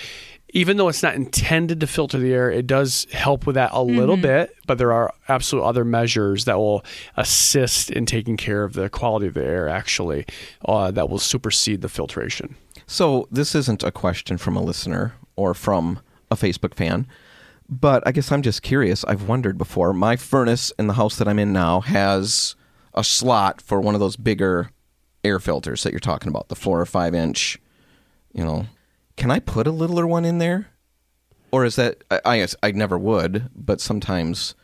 [0.50, 3.74] even though it's not intended to filter the air, it does help with that a
[3.76, 3.96] Mm-hmm.
[3.98, 4.54] little bit.
[4.66, 6.84] But there are absolute other measures that will
[7.16, 10.24] assist in taking care of the quality of the air, actually,
[10.64, 12.56] uh, that will supersede the filtration.
[12.86, 17.06] So this isn't a question from a listener or from a Facebook fan,
[17.68, 19.04] but I guess I'm just curious.
[19.04, 19.92] I've wondered before.
[19.92, 22.54] My furnace in the house that I'm in now has
[22.94, 24.70] a slot for one of those bigger
[25.24, 27.58] air filters that you're talking about, the four or five inch.
[28.32, 28.66] You know,
[29.16, 30.68] can I put a littler one in there,
[31.50, 34.54] or is that I I, I never would, but sometimes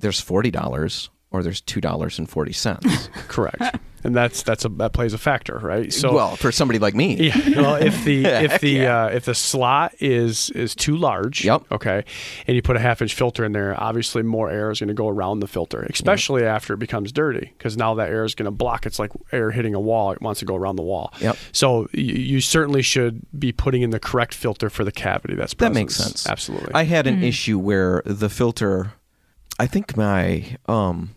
[0.00, 3.08] there's forty dollars or there's two dollars and forty cents.
[3.28, 3.62] Correct.
[4.04, 5.92] and that's that's a that plays a factor, right?
[5.92, 7.60] So well, for somebody like me, Yeah.
[7.60, 9.04] Well, if the if the yeah.
[9.04, 11.62] uh, if the slot is is too large, Yep.
[11.70, 12.04] okay,
[12.46, 14.94] and you put a half inch filter in there, obviously more air is going to
[14.94, 18.46] go around the filter, especially after it becomes dirty, because now that air is going
[18.46, 18.86] to block.
[18.86, 21.12] It's like air hitting a wall; it wants to go around the wall.
[21.20, 21.36] Yep.
[21.52, 25.34] So you, you certainly should be putting in the correct filter for the cavity.
[25.36, 26.28] That's That makes sense.
[26.28, 26.74] Absolutely.
[26.74, 28.94] I had an issue where the filter,
[29.60, 31.14] I think my um,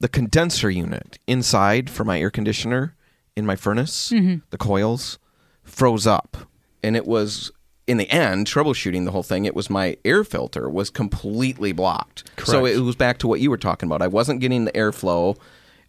[0.00, 2.96] the condenser unit inside for my air conditioner
[3.36, 4.38] in my furnace, mm-hmm.
[4.50, 5.18] the coils
[5.62, 6.48] froze up,
[6.82, 7.52] and it was
[7.86, 9.44] in the end troubleshooting the whole thing.
[9.44, 12.24] It was my air filter was completely blocked.
[12.44, 14.02] So it was back to what you were talking about.
[14.02, 15.36] I wasn't getting the airflow,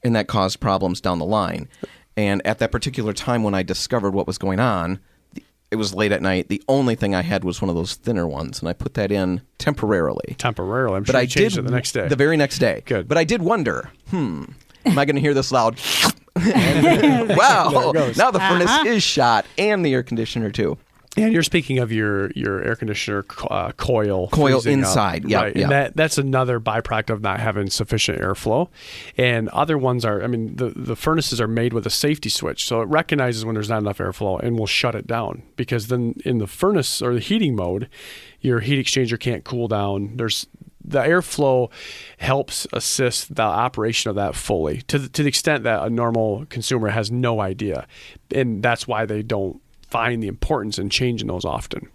[0.03, 1.69] and that caused problems down the line.
[2.17, 4.99] And at that particular time when I discovered what was going on,
[5.71, 6.49] it was late at night.
[6.49, 9.11] The only thing I had was one of those thinner ones, and I put that
[9.11, 10.35] in temporarily.
[10.37, 10.97] temporarily.
[10.97, 12.07] I'm But sure I changed did it the next day.
[12.07, 12.83] The very next day.
[12.85, 13.07] Good.
[13.07, 14.43] But I did wonder, hmm,
[14.85, 15.79] am I going to hear this loud?
[16.35, 17.91] Wow!
[18.17, 20.77] Now the furnace is shot, and the air conditioner too.
[21.17, 25.55] And you're speaking of your your air conditioner uh, coil Coil inside, yeah, right?
[25.55, 25.63] yeah.
[25.63, 28.69] And that that's another byproduct of not having sufficient airflow.
[29.17, 32.65] And other ones are, I mean, the the furnaces are made with a safety switch,
[32.65, 35.43] so it recognizes when there's not enough airflow and will shut it down.
[35.57, 37.89] Because then in the furnace or the heating mode,
[38.39, 40.15] your heat exchanger can't cool down.
[40.15, 40.47] There's
[40.83, 41.69] the airflow
[42.19, 46.45] helps assist the operation of that fully to the, to the extent that a normal
[46.45, 47.85] consumer has no idea,
[48.33, 51.89] and that's why they don't find the importance in changing those often.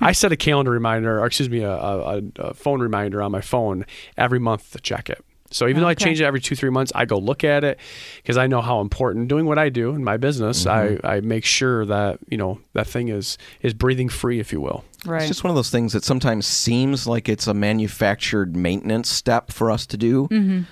[0.00, 3.40] I set a calendar reminder, or excuse me, a, a, a phone reminder on my
[3.40, 3.86] phone
[4.16, 5.24] every month to check it.
[5.50, 7.78] So even though I change it every two, three months, I go look at it
[8.16, 10.66] because I know how important doing what I do in my business.
[10.66, 14.60] I, I make sure that you know that thing is is breathing free, if you
[14.60, 14.84] will.
[15.04, 15.18] Right.
[15.18, 19.52] It's just one of those things that sometimes seems like it's a manufactured maintenance step
[19.52, 20.28] for us to do.
[20.28, 20.62] Mm-hmm.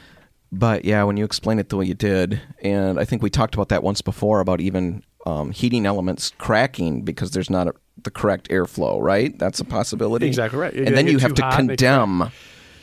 [0.53, 3.55] But yeah, when you explain it the way you did, and I think we talked
[3.55, 8.11] about that once before about even um, heating elements cracking because there's not a, the
[8.11, 9.39] correct airflow, right?
[9.39, 10.27] That's a possibility.
[10.27, 10.75] Exactly right.
[10.75, 12.31] And then you have to hot condemn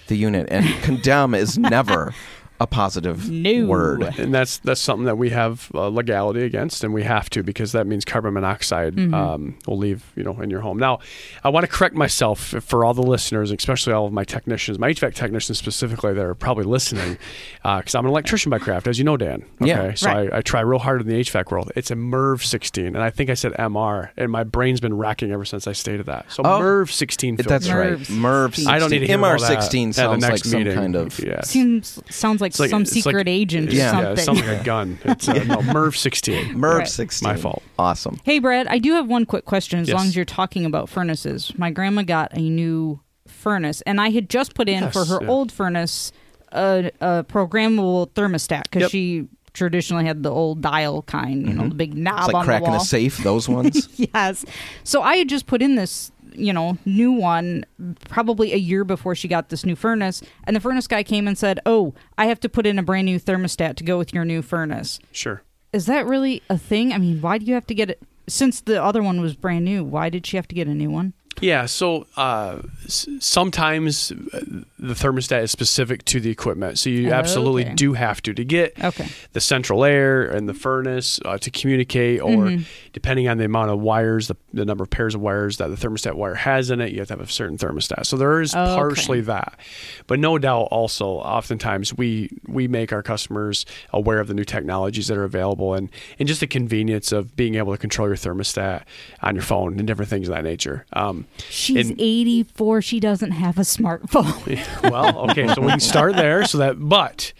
[0.08, 2.14] the unit, and condemn is never
[2.60, 3.66] a positive No.
[3.66, 4.02] word.
[4.18, 7.72] and that's that's something that we have uh, legality against, and we have to because
[7.74, 9.14] that means carbon monoxide Mm-hmm.
[9.14, 10.78] um, will leave you know in your home.
[10.78, 11.00] Now,
[11.44, 14.92] I want to correct myself for all the listeners, especially all of my technicians, my
[14.92, 17.18] HVAC technicians specifically that are probably listening,
[17.64, 19.44] because I'm an electrician by craft, as you know, Dan.
[19.62, 19.94] Okay, Yeah.
[19.94, 20.32] so Right.
[20.34, 21.72] I, I try real hard in the HVAC world.
[21.76, 25.32] It's a MERV 16, and I think I said MR, and my brain's been racking
[25.32, 26.32] ever since I stated that.
[26.32, 27.50] So Oh, MERV 16 filter.
[27.50, 28.10] That's right.
[28.10, 28.68] Merv MERV 16.
[28.74, 30.64] I don't need to hear MR all that 16 at the sounds like next some
[30.66, 31.20] kind of.
[31.20, 31.42] Yeah.
[31.42, 33.92] Seems sounds like, It's like- some it's like- secret agent or Yeah.
[33.92, 34.06] something.
[34.08, 35.00] Yeah, it sounds like a gun.
[35.06, 36.54] It's uh, no, MERV 16.
[36.56, 36.88] MERV Right.
[36.88, 37.28] 16.
[37.28, 37.64] My fault.
[37.80, 38.20] Awesome.
[38.24, 39.96] Hey, Brad, I do have one quick question as Yes.
[39.98, 41.52] long as you're talking about furnaces.
[41.58, 45.20] My grandma got a new furnace, and I had just put in Yes, for her
[45.22, 45.28] yeah.
[45.30, 46.12] old furnace
[46.52, 48.92] a, a programmable thermostat because Yep.
[48.92, 52.24] she traditionally had the old dial kind, you know, the big knob Mm-hmm.
[52.26, 52.82] It's like on the cracking wall.
[52.82, 53.90] a safe, those ones.
[53.98, 54.46] yes.
[54.84, 57.66] So I had just put in this, you know, new one
[58.10, 60.22] probably a year before she got this new furnace.
[60.46, 63.06] And the furnace guy came and said, Oh, I have to put in a brand
[63.06, 65.00] new thermostat to go with your new furnace.
[65.12, 65.42] Sure.
[65.74, 66.94] Is that really a thing?
[66.94, 68.02] I mean, why do you have to get it?
[68.30, 70.90] Since the other one was brand new, why did she have to get a new
[70.90, 71.14] one?
[71.40, 74.40] Yeah, so uh, s- sometimes uh,
[74.80, 77.76] the thermostat is specific to the equipment, so you Oh, absolutely okay.
[77.76, 79.08] do have to to get Okay.
[79.34, 82.64] the central air and the furnace uh, to communicate, or Mm-hmm.
[82.98, 85.76] Depending on the amount of wires, the, the number of pairs of wires that the
[85.76, 88.08] thermostat wire has in it, you have to have a certain thermostat.
[88.08, 88.76] So there is Oh, okay.
[88.76, 89.60] partially that,
[90.08, 95.08] but no doubt also oftentimes we we make our customers aware of the new technologies
[95.10, 98.82] that are available and and just the convenience of being able to control your thermostat
[99.22, 100.86] on your phone and different things of that nature.
[100.94, 102.82] Um, She's And- 84.
[102.82, 104.58] She doesn't have a smartphone.
[104.92, 106.46] well, okay, so we can start there.
[106.46, 107.32] So that, but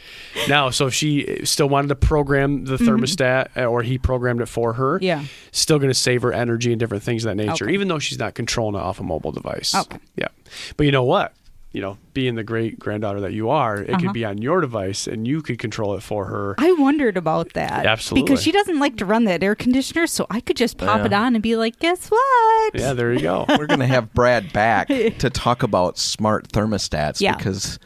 [0.48, 4.46] now, so if she still wanted to program the thermostat, uh, or he programmed it
[4.48, 5.04] for her, Mm-hmm.
[5.04, 5.24] Yeah.
[5.58, 7.74] Still going to save her energy and different things of that nature, Okay.
[7.74, 9.74] even though she's not controlling it off a mobile device.
[9.76, 9.98] Okay.
[10.16, 10.28] Yeah,
[10.78, 11.34] but you know what?
[11.74, 14.00] You know, being the great granddaughter that you are, it Uh-huh.
[14.00, 16.56] could be on your device, and you could control it for her.
[16.58, 17.86] I wondered about that.
[17.86, 18.24] Absolutely.
[18.28, 21.06] Because she doesn't like to run that air conditioner, so I could just pop Yeah.
[21.06, 22.74] it on and be like, guess what?
[22.74, 23.46] yeah, there you go.
[23.50, 24.88] We're going to have Brad back
[25.20, 27.36] to talk about smart thermostats Yeah.
[27.36, 27.78] because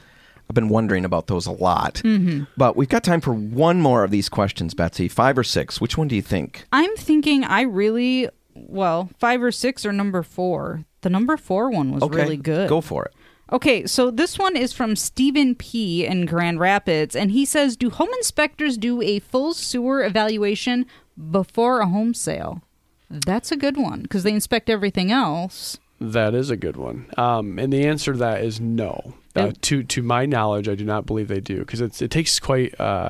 [0.51, 2.01] I've been wondering about those a lot.
[2.03, 2.43] Mm-hmm.
[2.57, 5.07] But we've got time for one more of these questions, Betsy.
[5.07, 5.79] Five or six.
[5.79, 6.65] Which one do you think?
[6.73, 10.83] I'm thinking I really, well, five or six or number four.
[11.03, 12.67] The number four one was Okay, really good.
[12.67, 13.13] Go for it.
[13.53, 16.05] Okay, so this one is from Stephen P.
[16.05, 20.85] in Grand Rapids, and he says Do home inspectors do a full sewer evaluation
[21.31, 22.61] before a home sale?
[23.09, 25.77] That's a good one because they inspect everything else.
[26.01, 27.05] That is a good one.
[27.17, 29.13] Um, and the answer to that is no.
[29.35, 32.77] Uh, to to my knowledge, I do not believe they do because it takes quite
[32.79, 33.09] uh,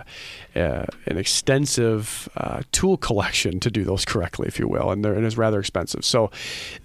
[0.55, 5.13] uh, an extensive uh, tool collection to do those correctly, if you will, and, they're,
[5.13, 6.05] and it's rather expensive.
[6.05, 6.29] So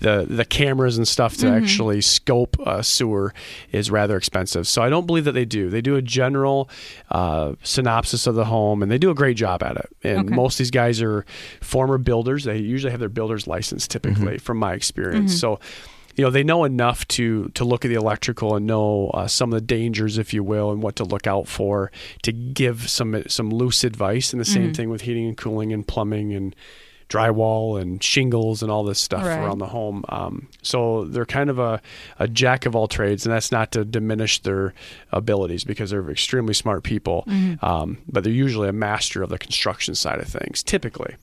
[0.01, 3.35] the the cameras and stuff to actually scope a sewer
[3.73, 4.67] is rather expensive.
[4.67, 5.69] So I don't believe that they do.
[5.69, 6.69] They do a general
[7.11, 9.89] uh, synopsis of the home, and they do a great job at it.
[10.03, 10.35] And Okay.
[10.35, 11.25] most of these guys are
[11.61, 12.45] former builders.
[12.45, 15.39] They usually have their builder's license, typically, from my experience.
[15.39, 15.59] So
[16.17, 19.53] you know they know enough to to look at the electrical and know uh, some
[19.53, 21.91] of the dangers, if you will, and what to look out for
[22.23, 24.33] to give some some loose advice.
[24.33, 26.57] And the same thing with heating and cooling and plumbing and
[27.09, 29.39] drywall and shingles and all this stuff Right.
[29.39, 30.05] around the home.
[30.09, 31.81] Um, so they're kind of a,
[32.19, 34.75] a jack of all trades, and that's not to diminish their
[35.13, 37.25] abilities because they're extremely smart people.
[37.63, 41.15] Um, but they're usually a master of the construction side of things, typically.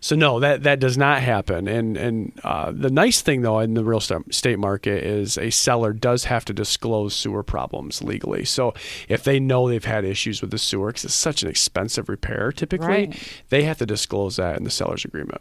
[0.00, 1.66] So no, that that does not happen.
[1.66, 5.92] And and uh, the nice thing though in the real estate market is a seller
[5.92, 8.44] does have to disclose sewer problems legally.
[8.44, 8.74] So
[9.08, 12.52] if they know they've had issues with the sewer, because it's such an expensive repair,
[12.52, 13.42] typically Right.
[13.48, 15.40] they have to disclose that in the seller's agreement.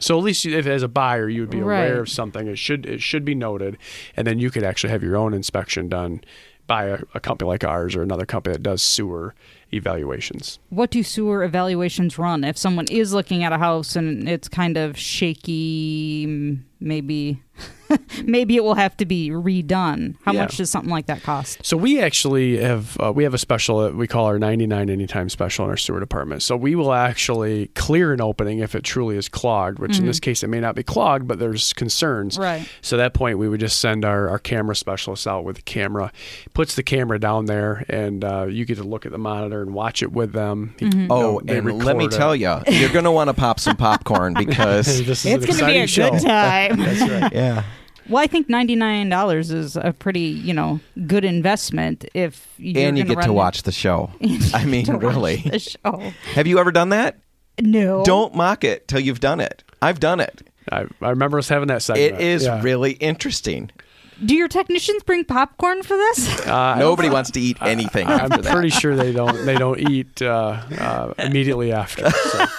[0.00, 2.00] So at least if as a buyer you would be aware Right.
[2.00, 3.78] of something, it should it should be noted,
[4.16, 6.20] and then you could actually have your own inspection done
[6.68, 9.34] by a, a company like ours or another company that does sewer
[9.72, 10.58] evaluations.
[10.70, 12.44] What do sewer evaluations run?
[12.44, 17.42] If someone is looking at a house and it's kind of shaky, maybe
[18.24, 20.14] maybe it will have to be redone.
[20.22, 20.42] How Yeah.
[20.42, 21.58] much does something like that cost?
[21.64, 25.28] So we actually have uh, we have a special that we call our 99 anytime
[25.28, 26.42] special in our sewer department.
[26.42, 30.20] So we will actually clear an opening if it truly is clogged, which in this
[30.20, 32.34] case it may not be clogged, but there's concerns.
[32.34, 32.42] Mm-hmm.
[32.42, 32.68] Right.
[32.82, 35.62] So at that point we would just send our, our camera specialist out with the
[35.62, 36.12] camera,
[36.54, 39.74] puts the camera down there, and uh, you get to look at the monitor and
[39.74, 40.74] watch it with them.
[40.78, 41.00] He- Mm-hmm.
[41.00, 42.12] you Oh, know, they and let me it.
[42.12, 45.50] tell you, you're going to want to pop some popcorn because, this is It's an
[45.50, 46.10] going to be a show.
[46.10, 46.76] good time.
[46.78, 47.32] That's right.
[47.32, 47.62] yeah.
[48.08, 52.82] well, I think ninety nine dollars is a pretty you know good investment if you're
[52.84, 54.10] And you gonna get to watch the show.
[54.54, 55.36] I mean, to watch really.
[55.36, 56.12] the show.
[56.34, 57.18] Have you ever done that?
[57.60, 59.64] No, Don't mock it till you've done it.
[59.82, 60.48] I've done it.
[60.70, 62.14] I, I remember us having that segment.
[62.14, 62.62] It is Yeah.
[62.62, 63.70] really interesting.
[64.24, 66.46] Do your technicians bring popcorn for this?
[66.46, 68.52] Uh, Nobody wants to eat anything I'm after that.
[68.52, 72.10] pretty sure they don't they don't eat uh, uh, immediately after.
[72.10, 72.46] So.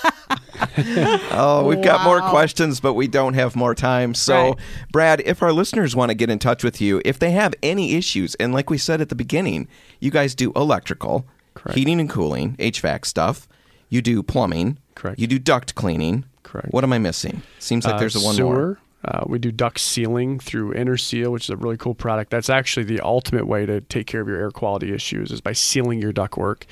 [1.31, 4.13] Oh, we've got more questions, but we don't have more time.
[4.13, 4.55] So, Right.
[4.91, 7.95] Brad, if our listeners want to get in touch with you, if they have any
[7.95, 9.67] issues, and like we said at the beginning,
[9.99, 11.77] you guys do electrical, Correct.
[11.77, 13.47] heating and cooling, HVAC stuff.
[13.89, 14.77] You do plumbing.
[14.95, 15.19] Correct.
[15.19, 16.25] You do duct cleaning.
[16.43, 16.71] Correct.
[16.71, 17.41] What am I missing?
[17.59, 18.45] Seems like Uh, there's a one sewer.
[18.55, 18.77] more.
[19.05, 22.31] Uh, we do duct sealing through InterSeal, which is a really cool product.
[22.31, 25.53] That's actually the ultimate way to take care of your air quality issues is by
[25.53, 26.63] sealing your ductwork.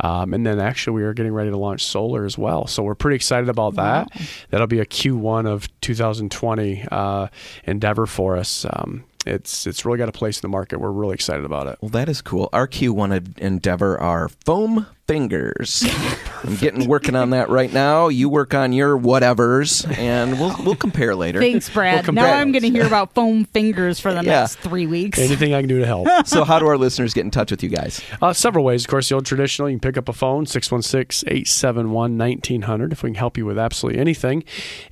[0.00, 2.66] Um, and then actually, we are getting ready to launch solar as well.
[2.66, 4.08] So we're pretty excited about that.
[4.50, 7.28] That'll be a Q1 of 2020 uh,
[7.64, 8.64] endeavor for us.
[8.70, 10.78] Um, it's it's really got a place in the market.
[10.78, 11.78] We're really excited about it.
[11.80, 12.50] Well, that is cool.
[12.52, 15.84] Our Q1 endeavor are foam fingers.
[16.44, 18.08] I'm getting working on that right now.
[18.08, 21.40] You work on your whatevers, and we'll we'll compare later.
[21.40, 21.94] Thanks, Brad.
[21.96, 22.34] Welcome now.
[22.34, 24.40] I'm going to hear about foam fingers for the Yeah.
[24.40, 25.18] next three weeks.
[25.18, 26.08] Anything I can do to help.
[26.26, 28.00] So, how do our listeners get in touch with you guys?
[28.20, 28.84] Uh, several ways.
[28.84, 33.02] Of course, the old traditional, you can pick up a phone, 616 871 1900, if
[33.02, 34.42] we can help you with absolutely anything.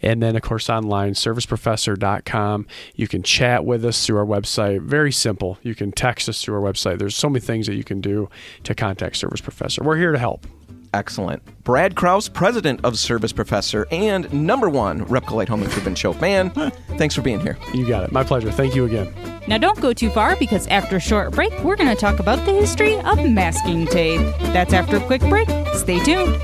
[0.03, 2.66] And then, of course, online, serviceprofessor.com.
[2.94, 4.83] You can chat with us through our website.
[4.83, 5.59] Very simple.
[5.62, 6.98] You can text us through our website.
[6.98, 8.29] There's so many things that you can do
[8.64, 9.83] to contact Service Professor.
[9.83, 10.47] We're here to help.
[10.95, 11.43] Excellent.
[11.65, 16.51] Brad Kraus, president of Service Professor and number one Repcolite Home Improvement Show fan.
[16.97, 17.57] Thanks for being here.
[17.73, 18.12] You got it.
[18.12, 18.51] My pleasure.
[18.51, 19.15] Thank you again.
[19.49, 22.45] Now, don't go too far because after a short break, we're going to talk about
[22.45, 24.21] the history of masking tape.
[24.53, 25.49] That's after a quick break.
[25.75, 26.37] Stay tuned.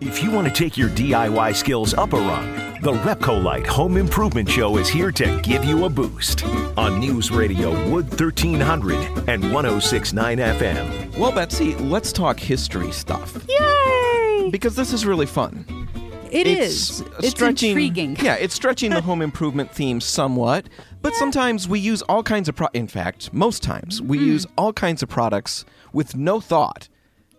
[0.00, 4.46] If you want to take your DIY skills up a rung, the Repcolite Home Improvement
[4.48, 6.44] Show is here to give you a boost
[6.76, 11.16] on News Radio Wood 1300 and 1069 FM.
[11.16, 14.50] Well, Betsy, let's talk history stuff Yay!
[14.50, 15.64] because this is really fun.
[16.30, 17.04] It it's is.
[17.20, 18.16] It's stretching, intriguing.
[18.22, 20.68] Yeah, it's stretching the home improvement theme somewhat,
[21.00, 24.26] but sometimes we use all kinds of pro- in fact, most times we Mm-hmm.
[24.26, 26.88] use all kinds of products with no thought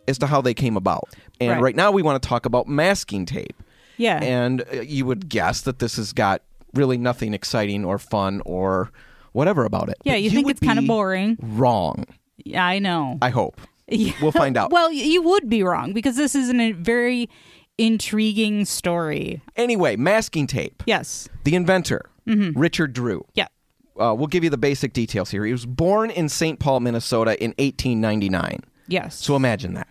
[0.08, 1.10] as to how they came about.
[1.40, 1.62] And Right.
[1.62, 3.62] right, now we want to talk about masking tape.
[3.98, 4.20] Yeah.
[4.24, 6.42] And uh, you would guess that this has got
[6.74, 8.92] really nothing exciting or fun or
[9.32, 9.96] whatever about it.
[10.04, 11.38] Yeah, But you think it's kinda boring.
[11.42, 12.06] Wrong.
[12.38, 13.18] Yeah, I know.
[13.22, 13.60] I hope.
[13.88, 14.14] Yeah.
[14.22, 14.72] We'll find out.
[14.72, 17.30] well, you would be wrong because this is a very
[17.78, 19.42] intriguing story.
[19.56, 20.82] Anyway, masking tape.
[20.86, 21.28] Yes.
[21.44, 22.60] The inventor, Mm-hmm.
[22.60, 23.24] Richard Drew.
[23.36, 23.48] Yeah.
[24.00, 25.46] Uh, we'll give you the basic details here.
[25.46, 26.60] He was born in St.
[26.60, 28.62] Paul, Minnesota in 1899.
[28.88, 29.16] Yes.
[29.16, 29.88] So imagine that.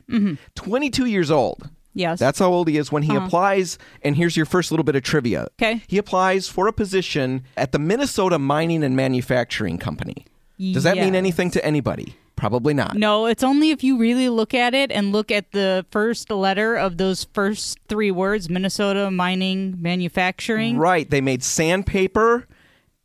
[0.57, 1.71] 22 years old.
[1.95, 2.19] Yes.
[2.19, 3.27] That's how old he is when he uh-huh.
[3.27, 3.79] applies.
[4.03, 5.49] And here's your first little bit of trivia.
[5.61, 5.83] Okay.
[5.87, 10.27] He applies for a position at the Minnesota Mining and Manufacturing Company.
[10.59, 12.17] Does that mean anything to anybody?
[12.37, 12.97] Probably not.
[12.97, 16.77] No, it's only if you really look at it and look at the first letter
[16.77, 20.77] of those first three words Minnesota Mining Manufacturing.
[20.77, 21.09] Right.
[21.09, 22.47] They made sandpaper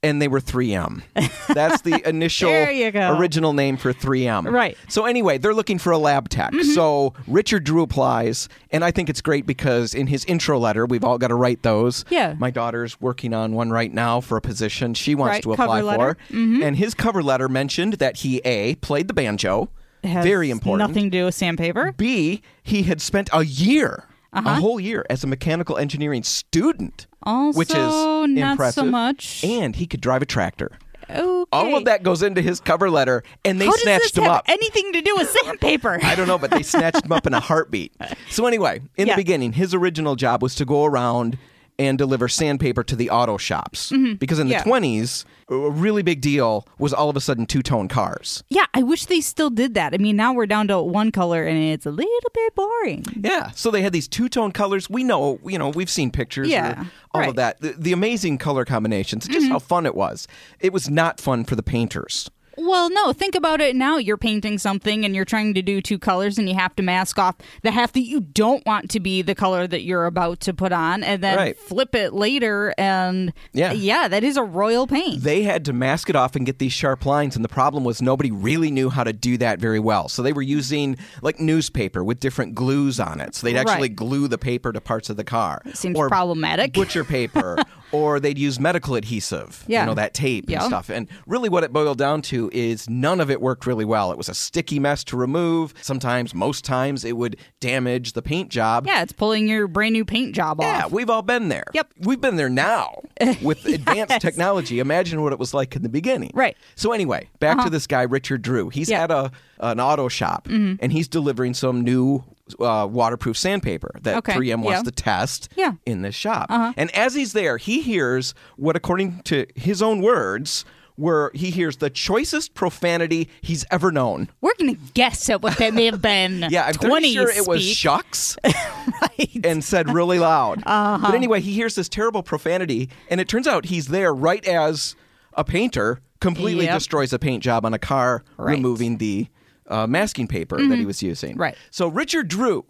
[0.01, 1.01] and they were 3M.
[1.53, 3.17] That's the initial There you go.
[3.17, 4.51] original name for 3M.
[4.51, 4.75] Right.
[4.77, 4.89] Mm-hmm.
[4.89, 6.53] So anyway, they're looking for a lab tech.
[6.73, 11.03] So Richard Drew applies, and I think it's great because in his intro letter, we've
[11.03, 12.05] all got to write those.
[12.09, 12.35] Yeah.
[12.39, 15.81] My daughter's working on one right now for a position she wants Right, to apply
[15.81, 16.17] letter.
[16.29, 16.59] Mm-hmm.
[16.59, 16.65] for.
[16.65, 19.69] And his cover letter mentioned that he A played the banjo.
[20.01, 20.87] Very important.
[20.87, 21.91] Nothing to do with sandpaper.
[21.91, 24.49] B, he had spent a year, Uh-huh.
[24.49, 28.83] a whole year, as a mechanical engineering student, Also, which is not impressive.
[28.83, 29.43] so much.
[29.43, 30.71] And he could drive a tractor.
[31.09, 31.45] Okay.
[31.51, 34.45] All of that goes into his cover letter, and they How snatched him have up.
[34.47, 35.99] anything to do with sandpaper?
[36.03, 37.91] I don't know, but they snatched him up in a heartbeat.
[38.29, 39.15] So anyway, in Yeah.
[39.15, 41.39] the beginning, his original job was to go around
[41.79, 44.69] and deliver sandpaper to the auto shops because in the Mm-hmm.
[44.69, 44.79] Yeah.
[44.79, 48.43] 20s, a really big deal was all of a sudden two-tone cars.
[48.49, 49.93] yeah, I wish they still did that.
[49.93, 53.05] I mean, now we're down to one color and it's a little bit boring.
[53.15, 54.89] Yeah, so they had these two-tone colors.
[54.89, 57.29] We know, you know, we've seen pictures, Yeah, all right.
[57.29, 57.61] of that.
[57.61, 60.27] The, the amazing color combinations, just how fun it was.
[60.59, 62.29] It was not fun for the painters.
[62.61, 63.97] Well, no, think about it now.
[63.97, 67.17] You're painting something and you're trying to do two colors and you have to mask
[67.17, 70.53] off the half that you don't want to be the color that you're about to
[70.53, 71.57] put on and then Right.
[71.57, 73.71] flip it later and Yeah.
[73.71, 75.23] yeah, that is a royal paint.
[75.23, 78.01] They had to mask it off and get these sharp lines, and the problem was
[78.01, 80.09] nobody really knew how to do that very well.
[80.09, 83.35] So they were using like newspaper with different glues on it.
[83.35, 83.95] So they'd actually Right.
[83.95, 85.61] glue the paper to parts of the car.
[85.73, 86.73] Seems problematic.
[86.73, 87.57] Butcher paper,
[87.91, 89.63] or they'd use medical adhesive.
[89.67, 89.81] Yeah.
[89.81, 90.59] you know that tape Yeah.
[90.59, 90.89] and stuff.
[90.89, 94.11] And really, what it boiled down to is none of it worked really well.
[94.11, 95.73] It was a sticky mess to remove.
[95.81, 98.85] Sometimes, most times, it would damage the paint job.
[98.87, 100.75] yeah, it's pulling your brand new paint job Yeah, off.
[100.83, 101.65] Yeah, we've all been there.
[101.73, 101.91] Yep.
[102.01, 103.01] We've been there now
[103.41, 104.79] with advanced technology.
[104.79, 106.31] Imagine what it was like in the beginning.
[106.33, 106.55] Right.
[106.75, 107.69] So anyway, back to uh-huh.
[107.69, 108.69] this guy Richard Drew.
[108.69, 109.03] He's Yeah.
[109.03, 109.31] at a
[109.61, 110.75] an auto shop mm-hmm.
[110.79, 112.23] and he's delivering some new
[112.59, 114.83] uh, waterproof sandpaper that Okay, 3M wants yeah.
[114.83, 115.73] to test Yeah.
[115.85, 116.47] in this shop.
[116.49, 116.73] Uh-huh.
[116.77, 121.77] And as he's there, he hears what, according to his own words, where he hears
[121.77, 124.29] the choicest profanity he's ever known.
[124.41, 126.45] We're gonna guess at what that may have been.
[126.49, 129.39] Yeah, I'm pretty 20 sure it was shucks right.
[129.45, 130.61] and said really loud.
[130.65, 130.97] Uh-huh.
[131.01, 134.95] But anyway, he hears this terrible profanity, and it turns out he's there right as
[135.35, 136.73] a painter completely Yep.
[136.79, 138.57] destroys a paint job on a car, Right.
[138.57, 139.27] Removing the
[139.69, 141.37] uh, masking paper that he was using.
[141.37, 141.55] Right.
[141.71, 142.65] So Richard Drew,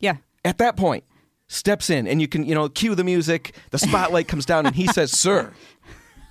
[0.00, 0.16] yeah.
[0.44, 1.04] at that point,
[1.48, 3.54] steps in, and you can, you know, cue the music.
[3.70, 5.52] The spotlight comes down, and he says, "Sir."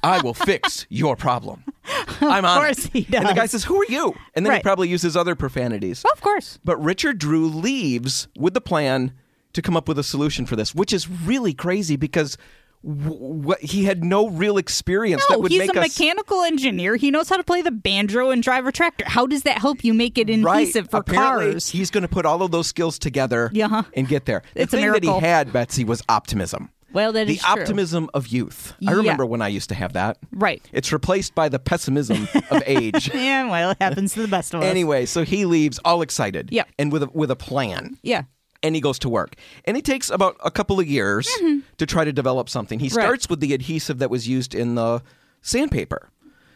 [0.06, 1.64] I will fix your problem.
[2.20, 2.92] I'm on Of course it.
[2.92, 3.22] he does.
[3.22, 6.04] And the guy says, "Who are you?" And then he probably uses other profanities.
[6.12, 6.60] Of course.
[6.66, 9.14] But Richard Drew leaves with the plan
[9.54, 12.38] to come up with a solution for this, which is really crazy because
[12.84, 16.96] what he had no real experience that No, he's a us mechanical engineer.
[16.98, 19.06] He knows how to play the banjo and drive a tractor.
[19.08, 20.62] How does that help you make it right.
[20.64, 21.70] adhesive for Apparently, cars?
[21.70, 23.84] He's going to put all of those skills together Yeah.
[23.96, 24.44] and get there.
[24.54, 26.70] The It's thing that he had, Betsy, was optimism.
[26.92, 27.62] Well, that the is true.
[27.62, 28.74] optimism of youth.
[28.86, 28.98] I Yeah.
[28.98, 30.18] remember when I used to have that.
[30.32, 30.62] Right.
[30.72, 33.10] It's replaced by the pessimism of age.
[33.14, 34.66] Yeah, well, it happens to the best of us.
[34.68, 36.50] Anyway, so he leaves all excited.
[36.52, 36.68] Yep.
[36.78, 37.98] And with a, with a plan.
[38.04, 38.24] Yeah.
[38.64, 39.36] And he goes to work.
[39.66, 41.30] And it takes about a couple of years
[41.78, 42.80] to try to develop something.
[42.80, 42.98] He Mm-hmm.
[42.98, 43.04] Right.
[43.04, 45.02] starts with the adhesive that was used in the
[45.42, 46.10] sandpaper.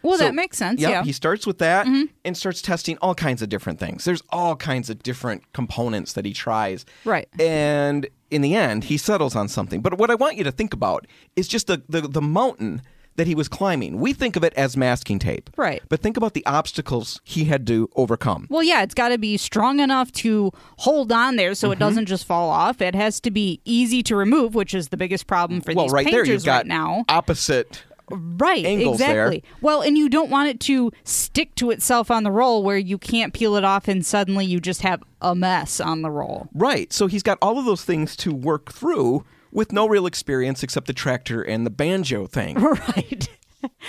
[0.04, 0.80] Well, So- that makes sense.
[0.80, 0.98] Yep, yeah.
[1.00, 1.06] Mm-hmm.
[1.08, 1.88] he starts with that
[2.24, 4.06] and starts testing all kinds of different things.
[4.06, 6.86] There's all kinds of different components that he tries.
[7.04, 7.28] Right.
[7.40, 9.82] And in the end, he settles on something.
[9.82, 12.82] But what I want you to think about is just the, the, the mountain
[13.18, 14.00] that he was climbing.
[14.00, 15.50] We think of it as masking tape.
[15.58, 15.84] Right.
[15.90, 18.48] But think about the obstacles he had to overcome.
[18.50, 21.74] Well, yeah, it's got to be strong enough to hold on there so Mm-hmm.
[21.74, 22.82] it doesn't just fall off.
[22.82, 25.92] It has to be easy to remove, which is the biggest problem for well, these
[25.94, 27.04] right there, painters you've got right now.
[27.10, 27.84] opposite.
[28.10, 29.28] Right, angles there.
[29.28, 29.44] exactly.
[29.62, 32.98] Well, and you don't want it to stick to itself on the roll where you
[32.98, 36.48] can't peel it off and suddenly you just have a mess on the roll.
[36.54, 36.94] Right.
[36.94, 39.26] So he's got all of those things to work through
[39.58, 42.56] with no real experience except the tractor and the banjo thing.
[42.68, 43.28] Right.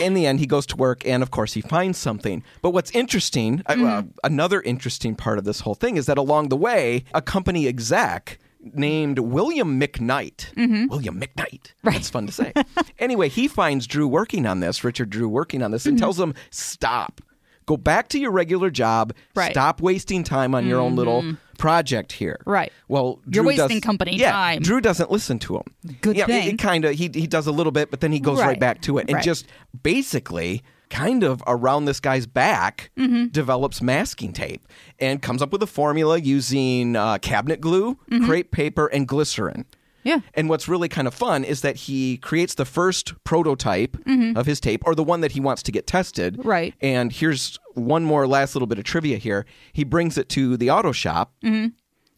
[0.00, 2.42] In the end, he goes to work and, of course, he finds something.
[2.62, 6.48] But what's interesting, uh, uh, another interesting part of this whole thing is that along
[6.48, 10.88] the way, a company exec named William McKnight.
[10.88, 11.72] William McKnight.
[11.84, 12.54] That's fun to say.
[12.98, 16.32] anyway, he finds Drew working on this, Richard Drew working on this, and tells him,
[16.50, 17.20] stop.
[17.68, 19.12] Go back to your regular job.
[19.34, 19.50] Right.
[19.52, 22.40] Stop wasting time on your own little project here.
[22.46, 22.72] Right.
[22.88, 24.62] Well, You're Drew does- wasting company yeah, time.
[24.62, 25.64] Drew doesn't listen to him.
[26.00, 26.56] Good yeah, thing.
[26.56, 26.94] kind of.
[26.94, 28.60] He he does a little bit, but then he goes right, Right.
[28.60, 29.24] back to it, and Right.
[29.24, 29.46] just
[29.82, 33.26] basically, kind of around this guy's back, Mm-hmm.
[33.26, 34.66] develops masking tape
[34.98, 38.24] and comes up with a formula using uh, cabinet glue, Mm-hmm.
[38.26, 39.66] crepe paper, and glycerin.
[40.04, 40.20] Yeah.
[40.34, 43.96] And what's really kind of fun is that he creates the first prototype
[44.36, 46.38] of his tape, or the one that he wants to get tested.
[46.38, 46.48] Mm-hmm.
[46.48, 46.74] Right.
[46.80, 49.44] And here's one more last little bit of trivia here.
[49.72, 51.72] He brings it to the auto shop, and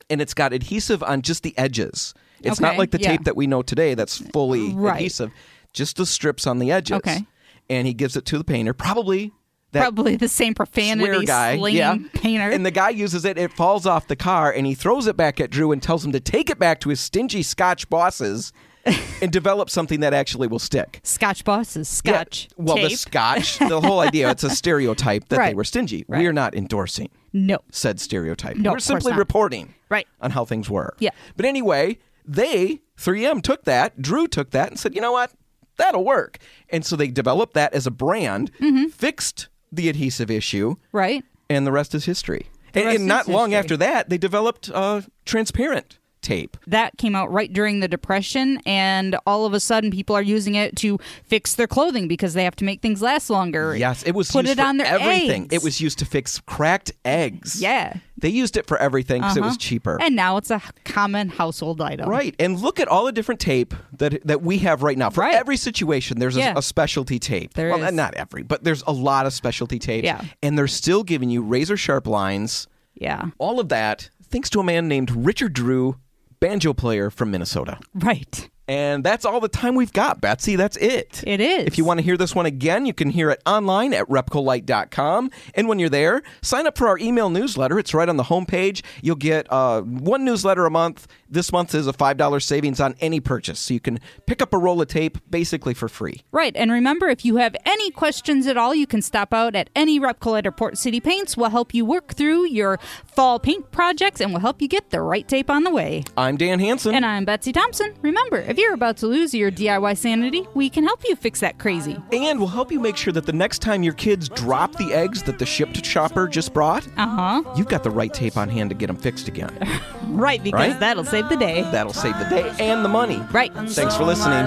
[0.09, 2.15] it's got adhesive on just the edges.
[2.43, 3.11] It's not like the yeah.
[3.11, 4.95] tape that we know today that's fully Right.
[4.97, 5.31] adhesive,
[5.73, 6.97] just the strips on the edges.
[6.99, 7.27] Okay.
[7.69, 9.33] And he gives it to the painter, probably
[9.73, 11.57] Probably the same profanity guy.
[11.57, 11.97] slinging yeah.
[12.15, 12.51] painter.
[12.51, 15.41] And the guy uses it, it falls off the car, and he throws it back
[15.41, 18.53] at Drew and tells him to take it back to his stingy Scotch bosses
[19.23, 21.01] and develop something that actually will stick.
[21.05, 22.89] Scotch bosses, Yeah, Scotch Well, tape.
[22.91, 26.05] the Scotch, the whole idea, it's a stereotype that they were stingy.
[26.09, 26.21] Right.
[26.21, 27.59] We're not endorsing no.
[27.71, 28.57] said stereotype.
[28.57, 30.07] No, we're simply reporting Right.
[30.21, 30.95] on how things were.
[30.99, 31.11] Yeah.
[31.37, 35.33] But anyway, they 3M took that, Drew took that, and said, you know what,
[35.77, 36.39] that'll work.
[36.71, 38.87] And so they developed that as a brand, Mm-hmm.
[38.89, 41.25] fixed the adhesive issue, Right?
[41.49, 42.47] and the rest is history.
[42.75, 43.59] And, and not long history.
[43.59, 46.57] after that, they developed uh, transparent tape.
[46.67, 50.55] That came out right during the Depression, and all of a sudden, people are using
[50.55, 53.77] it to fix their clothing because they have to make things last longer.
[53.77, 55.45] Yes, it was put used it for on their everything.
[55.45, 55.55] eggs.
[55.55, 57.61] It was used to fix cracked eggs.
[57.61, 57.95] Yeah.
[58.17, 59.59] They used it for everything because it was Uh-huh.
[59.59, 59.99] cheaper.
[60.01, 62.09] And now it's a common household item.
[62.09, 65.09] Right, and look at all the different tape that that we have right now.
[65.11, 65.35] For Right.
[65.35, 66.55] every situation, there's a, Yeah.
[66.57, 67.55] a specialty tape.
[67.55, 67.95] There well, is.
[67.95, 70.05] not every, but there's a lot of specialty tape.
[70.05, 70.21] Yeah.
[70.43, 72.67] and they're still giving you razor sharp lines.
[72.95, 73.27] Yeah.
[73.39, 75.97] All of that thanks to a man named Richard Drew,
[76.41, 77.79] banjo player from Minnesota.
[77.95, 78.49] Right.
[78.71, 80.55] And that's all the time we've got, Betsy.
[80.55, 81.25] That's it.
[81.27, 81.67] It is.
[81.67, 85.33] If you want to hear this one again, you can hear it online at repcolite.com.
[85.57, 87.81] And when you're there, sign up for our email newsletter.
[87.81, 88.85] It's right on the homepage.
[89.03, 91.09] You'll get uh, one newsletter a month.
[91.33, 94.59] This month is a $5 savings on any purchase, so you can pick up a
[94.59, 96.23] roll of tape basically for free.
[96.33, 99.71] Right, and remember, if you have any questions at all, you can stop out at
[99.77, 101.37] any Repcolite or Port City Paints.
[101.37, 105.03] We'll help you work through your fall paint projects and we'll help you get the
[105.03, 106.03] right tape on the way.
[106.17, 107.95] I'm Dan Hanson, And I'm Betsy Thompson.
[108.03, 111.61] Remember, if you're about to lose your DIY sanity, we can help you fix that
[111.61, 111.97] crazy.
[112.13, 115.23] And we'll help you make sure that the next time your kids drop the eggs
[115.23, 117.45] that the shipped shopper just brought, uh-huh.
[117.57, 119.57] you've got the right tape on hand to get them fixed again.
[120.07, 120.81] right, because right?
[120.81, 121.63] that'll save save the day.
[121.71, 123.23] That'll save the day and the money.
[123.31, 123.53] Right.
[123.55, 124.47] And Thanks so for listening.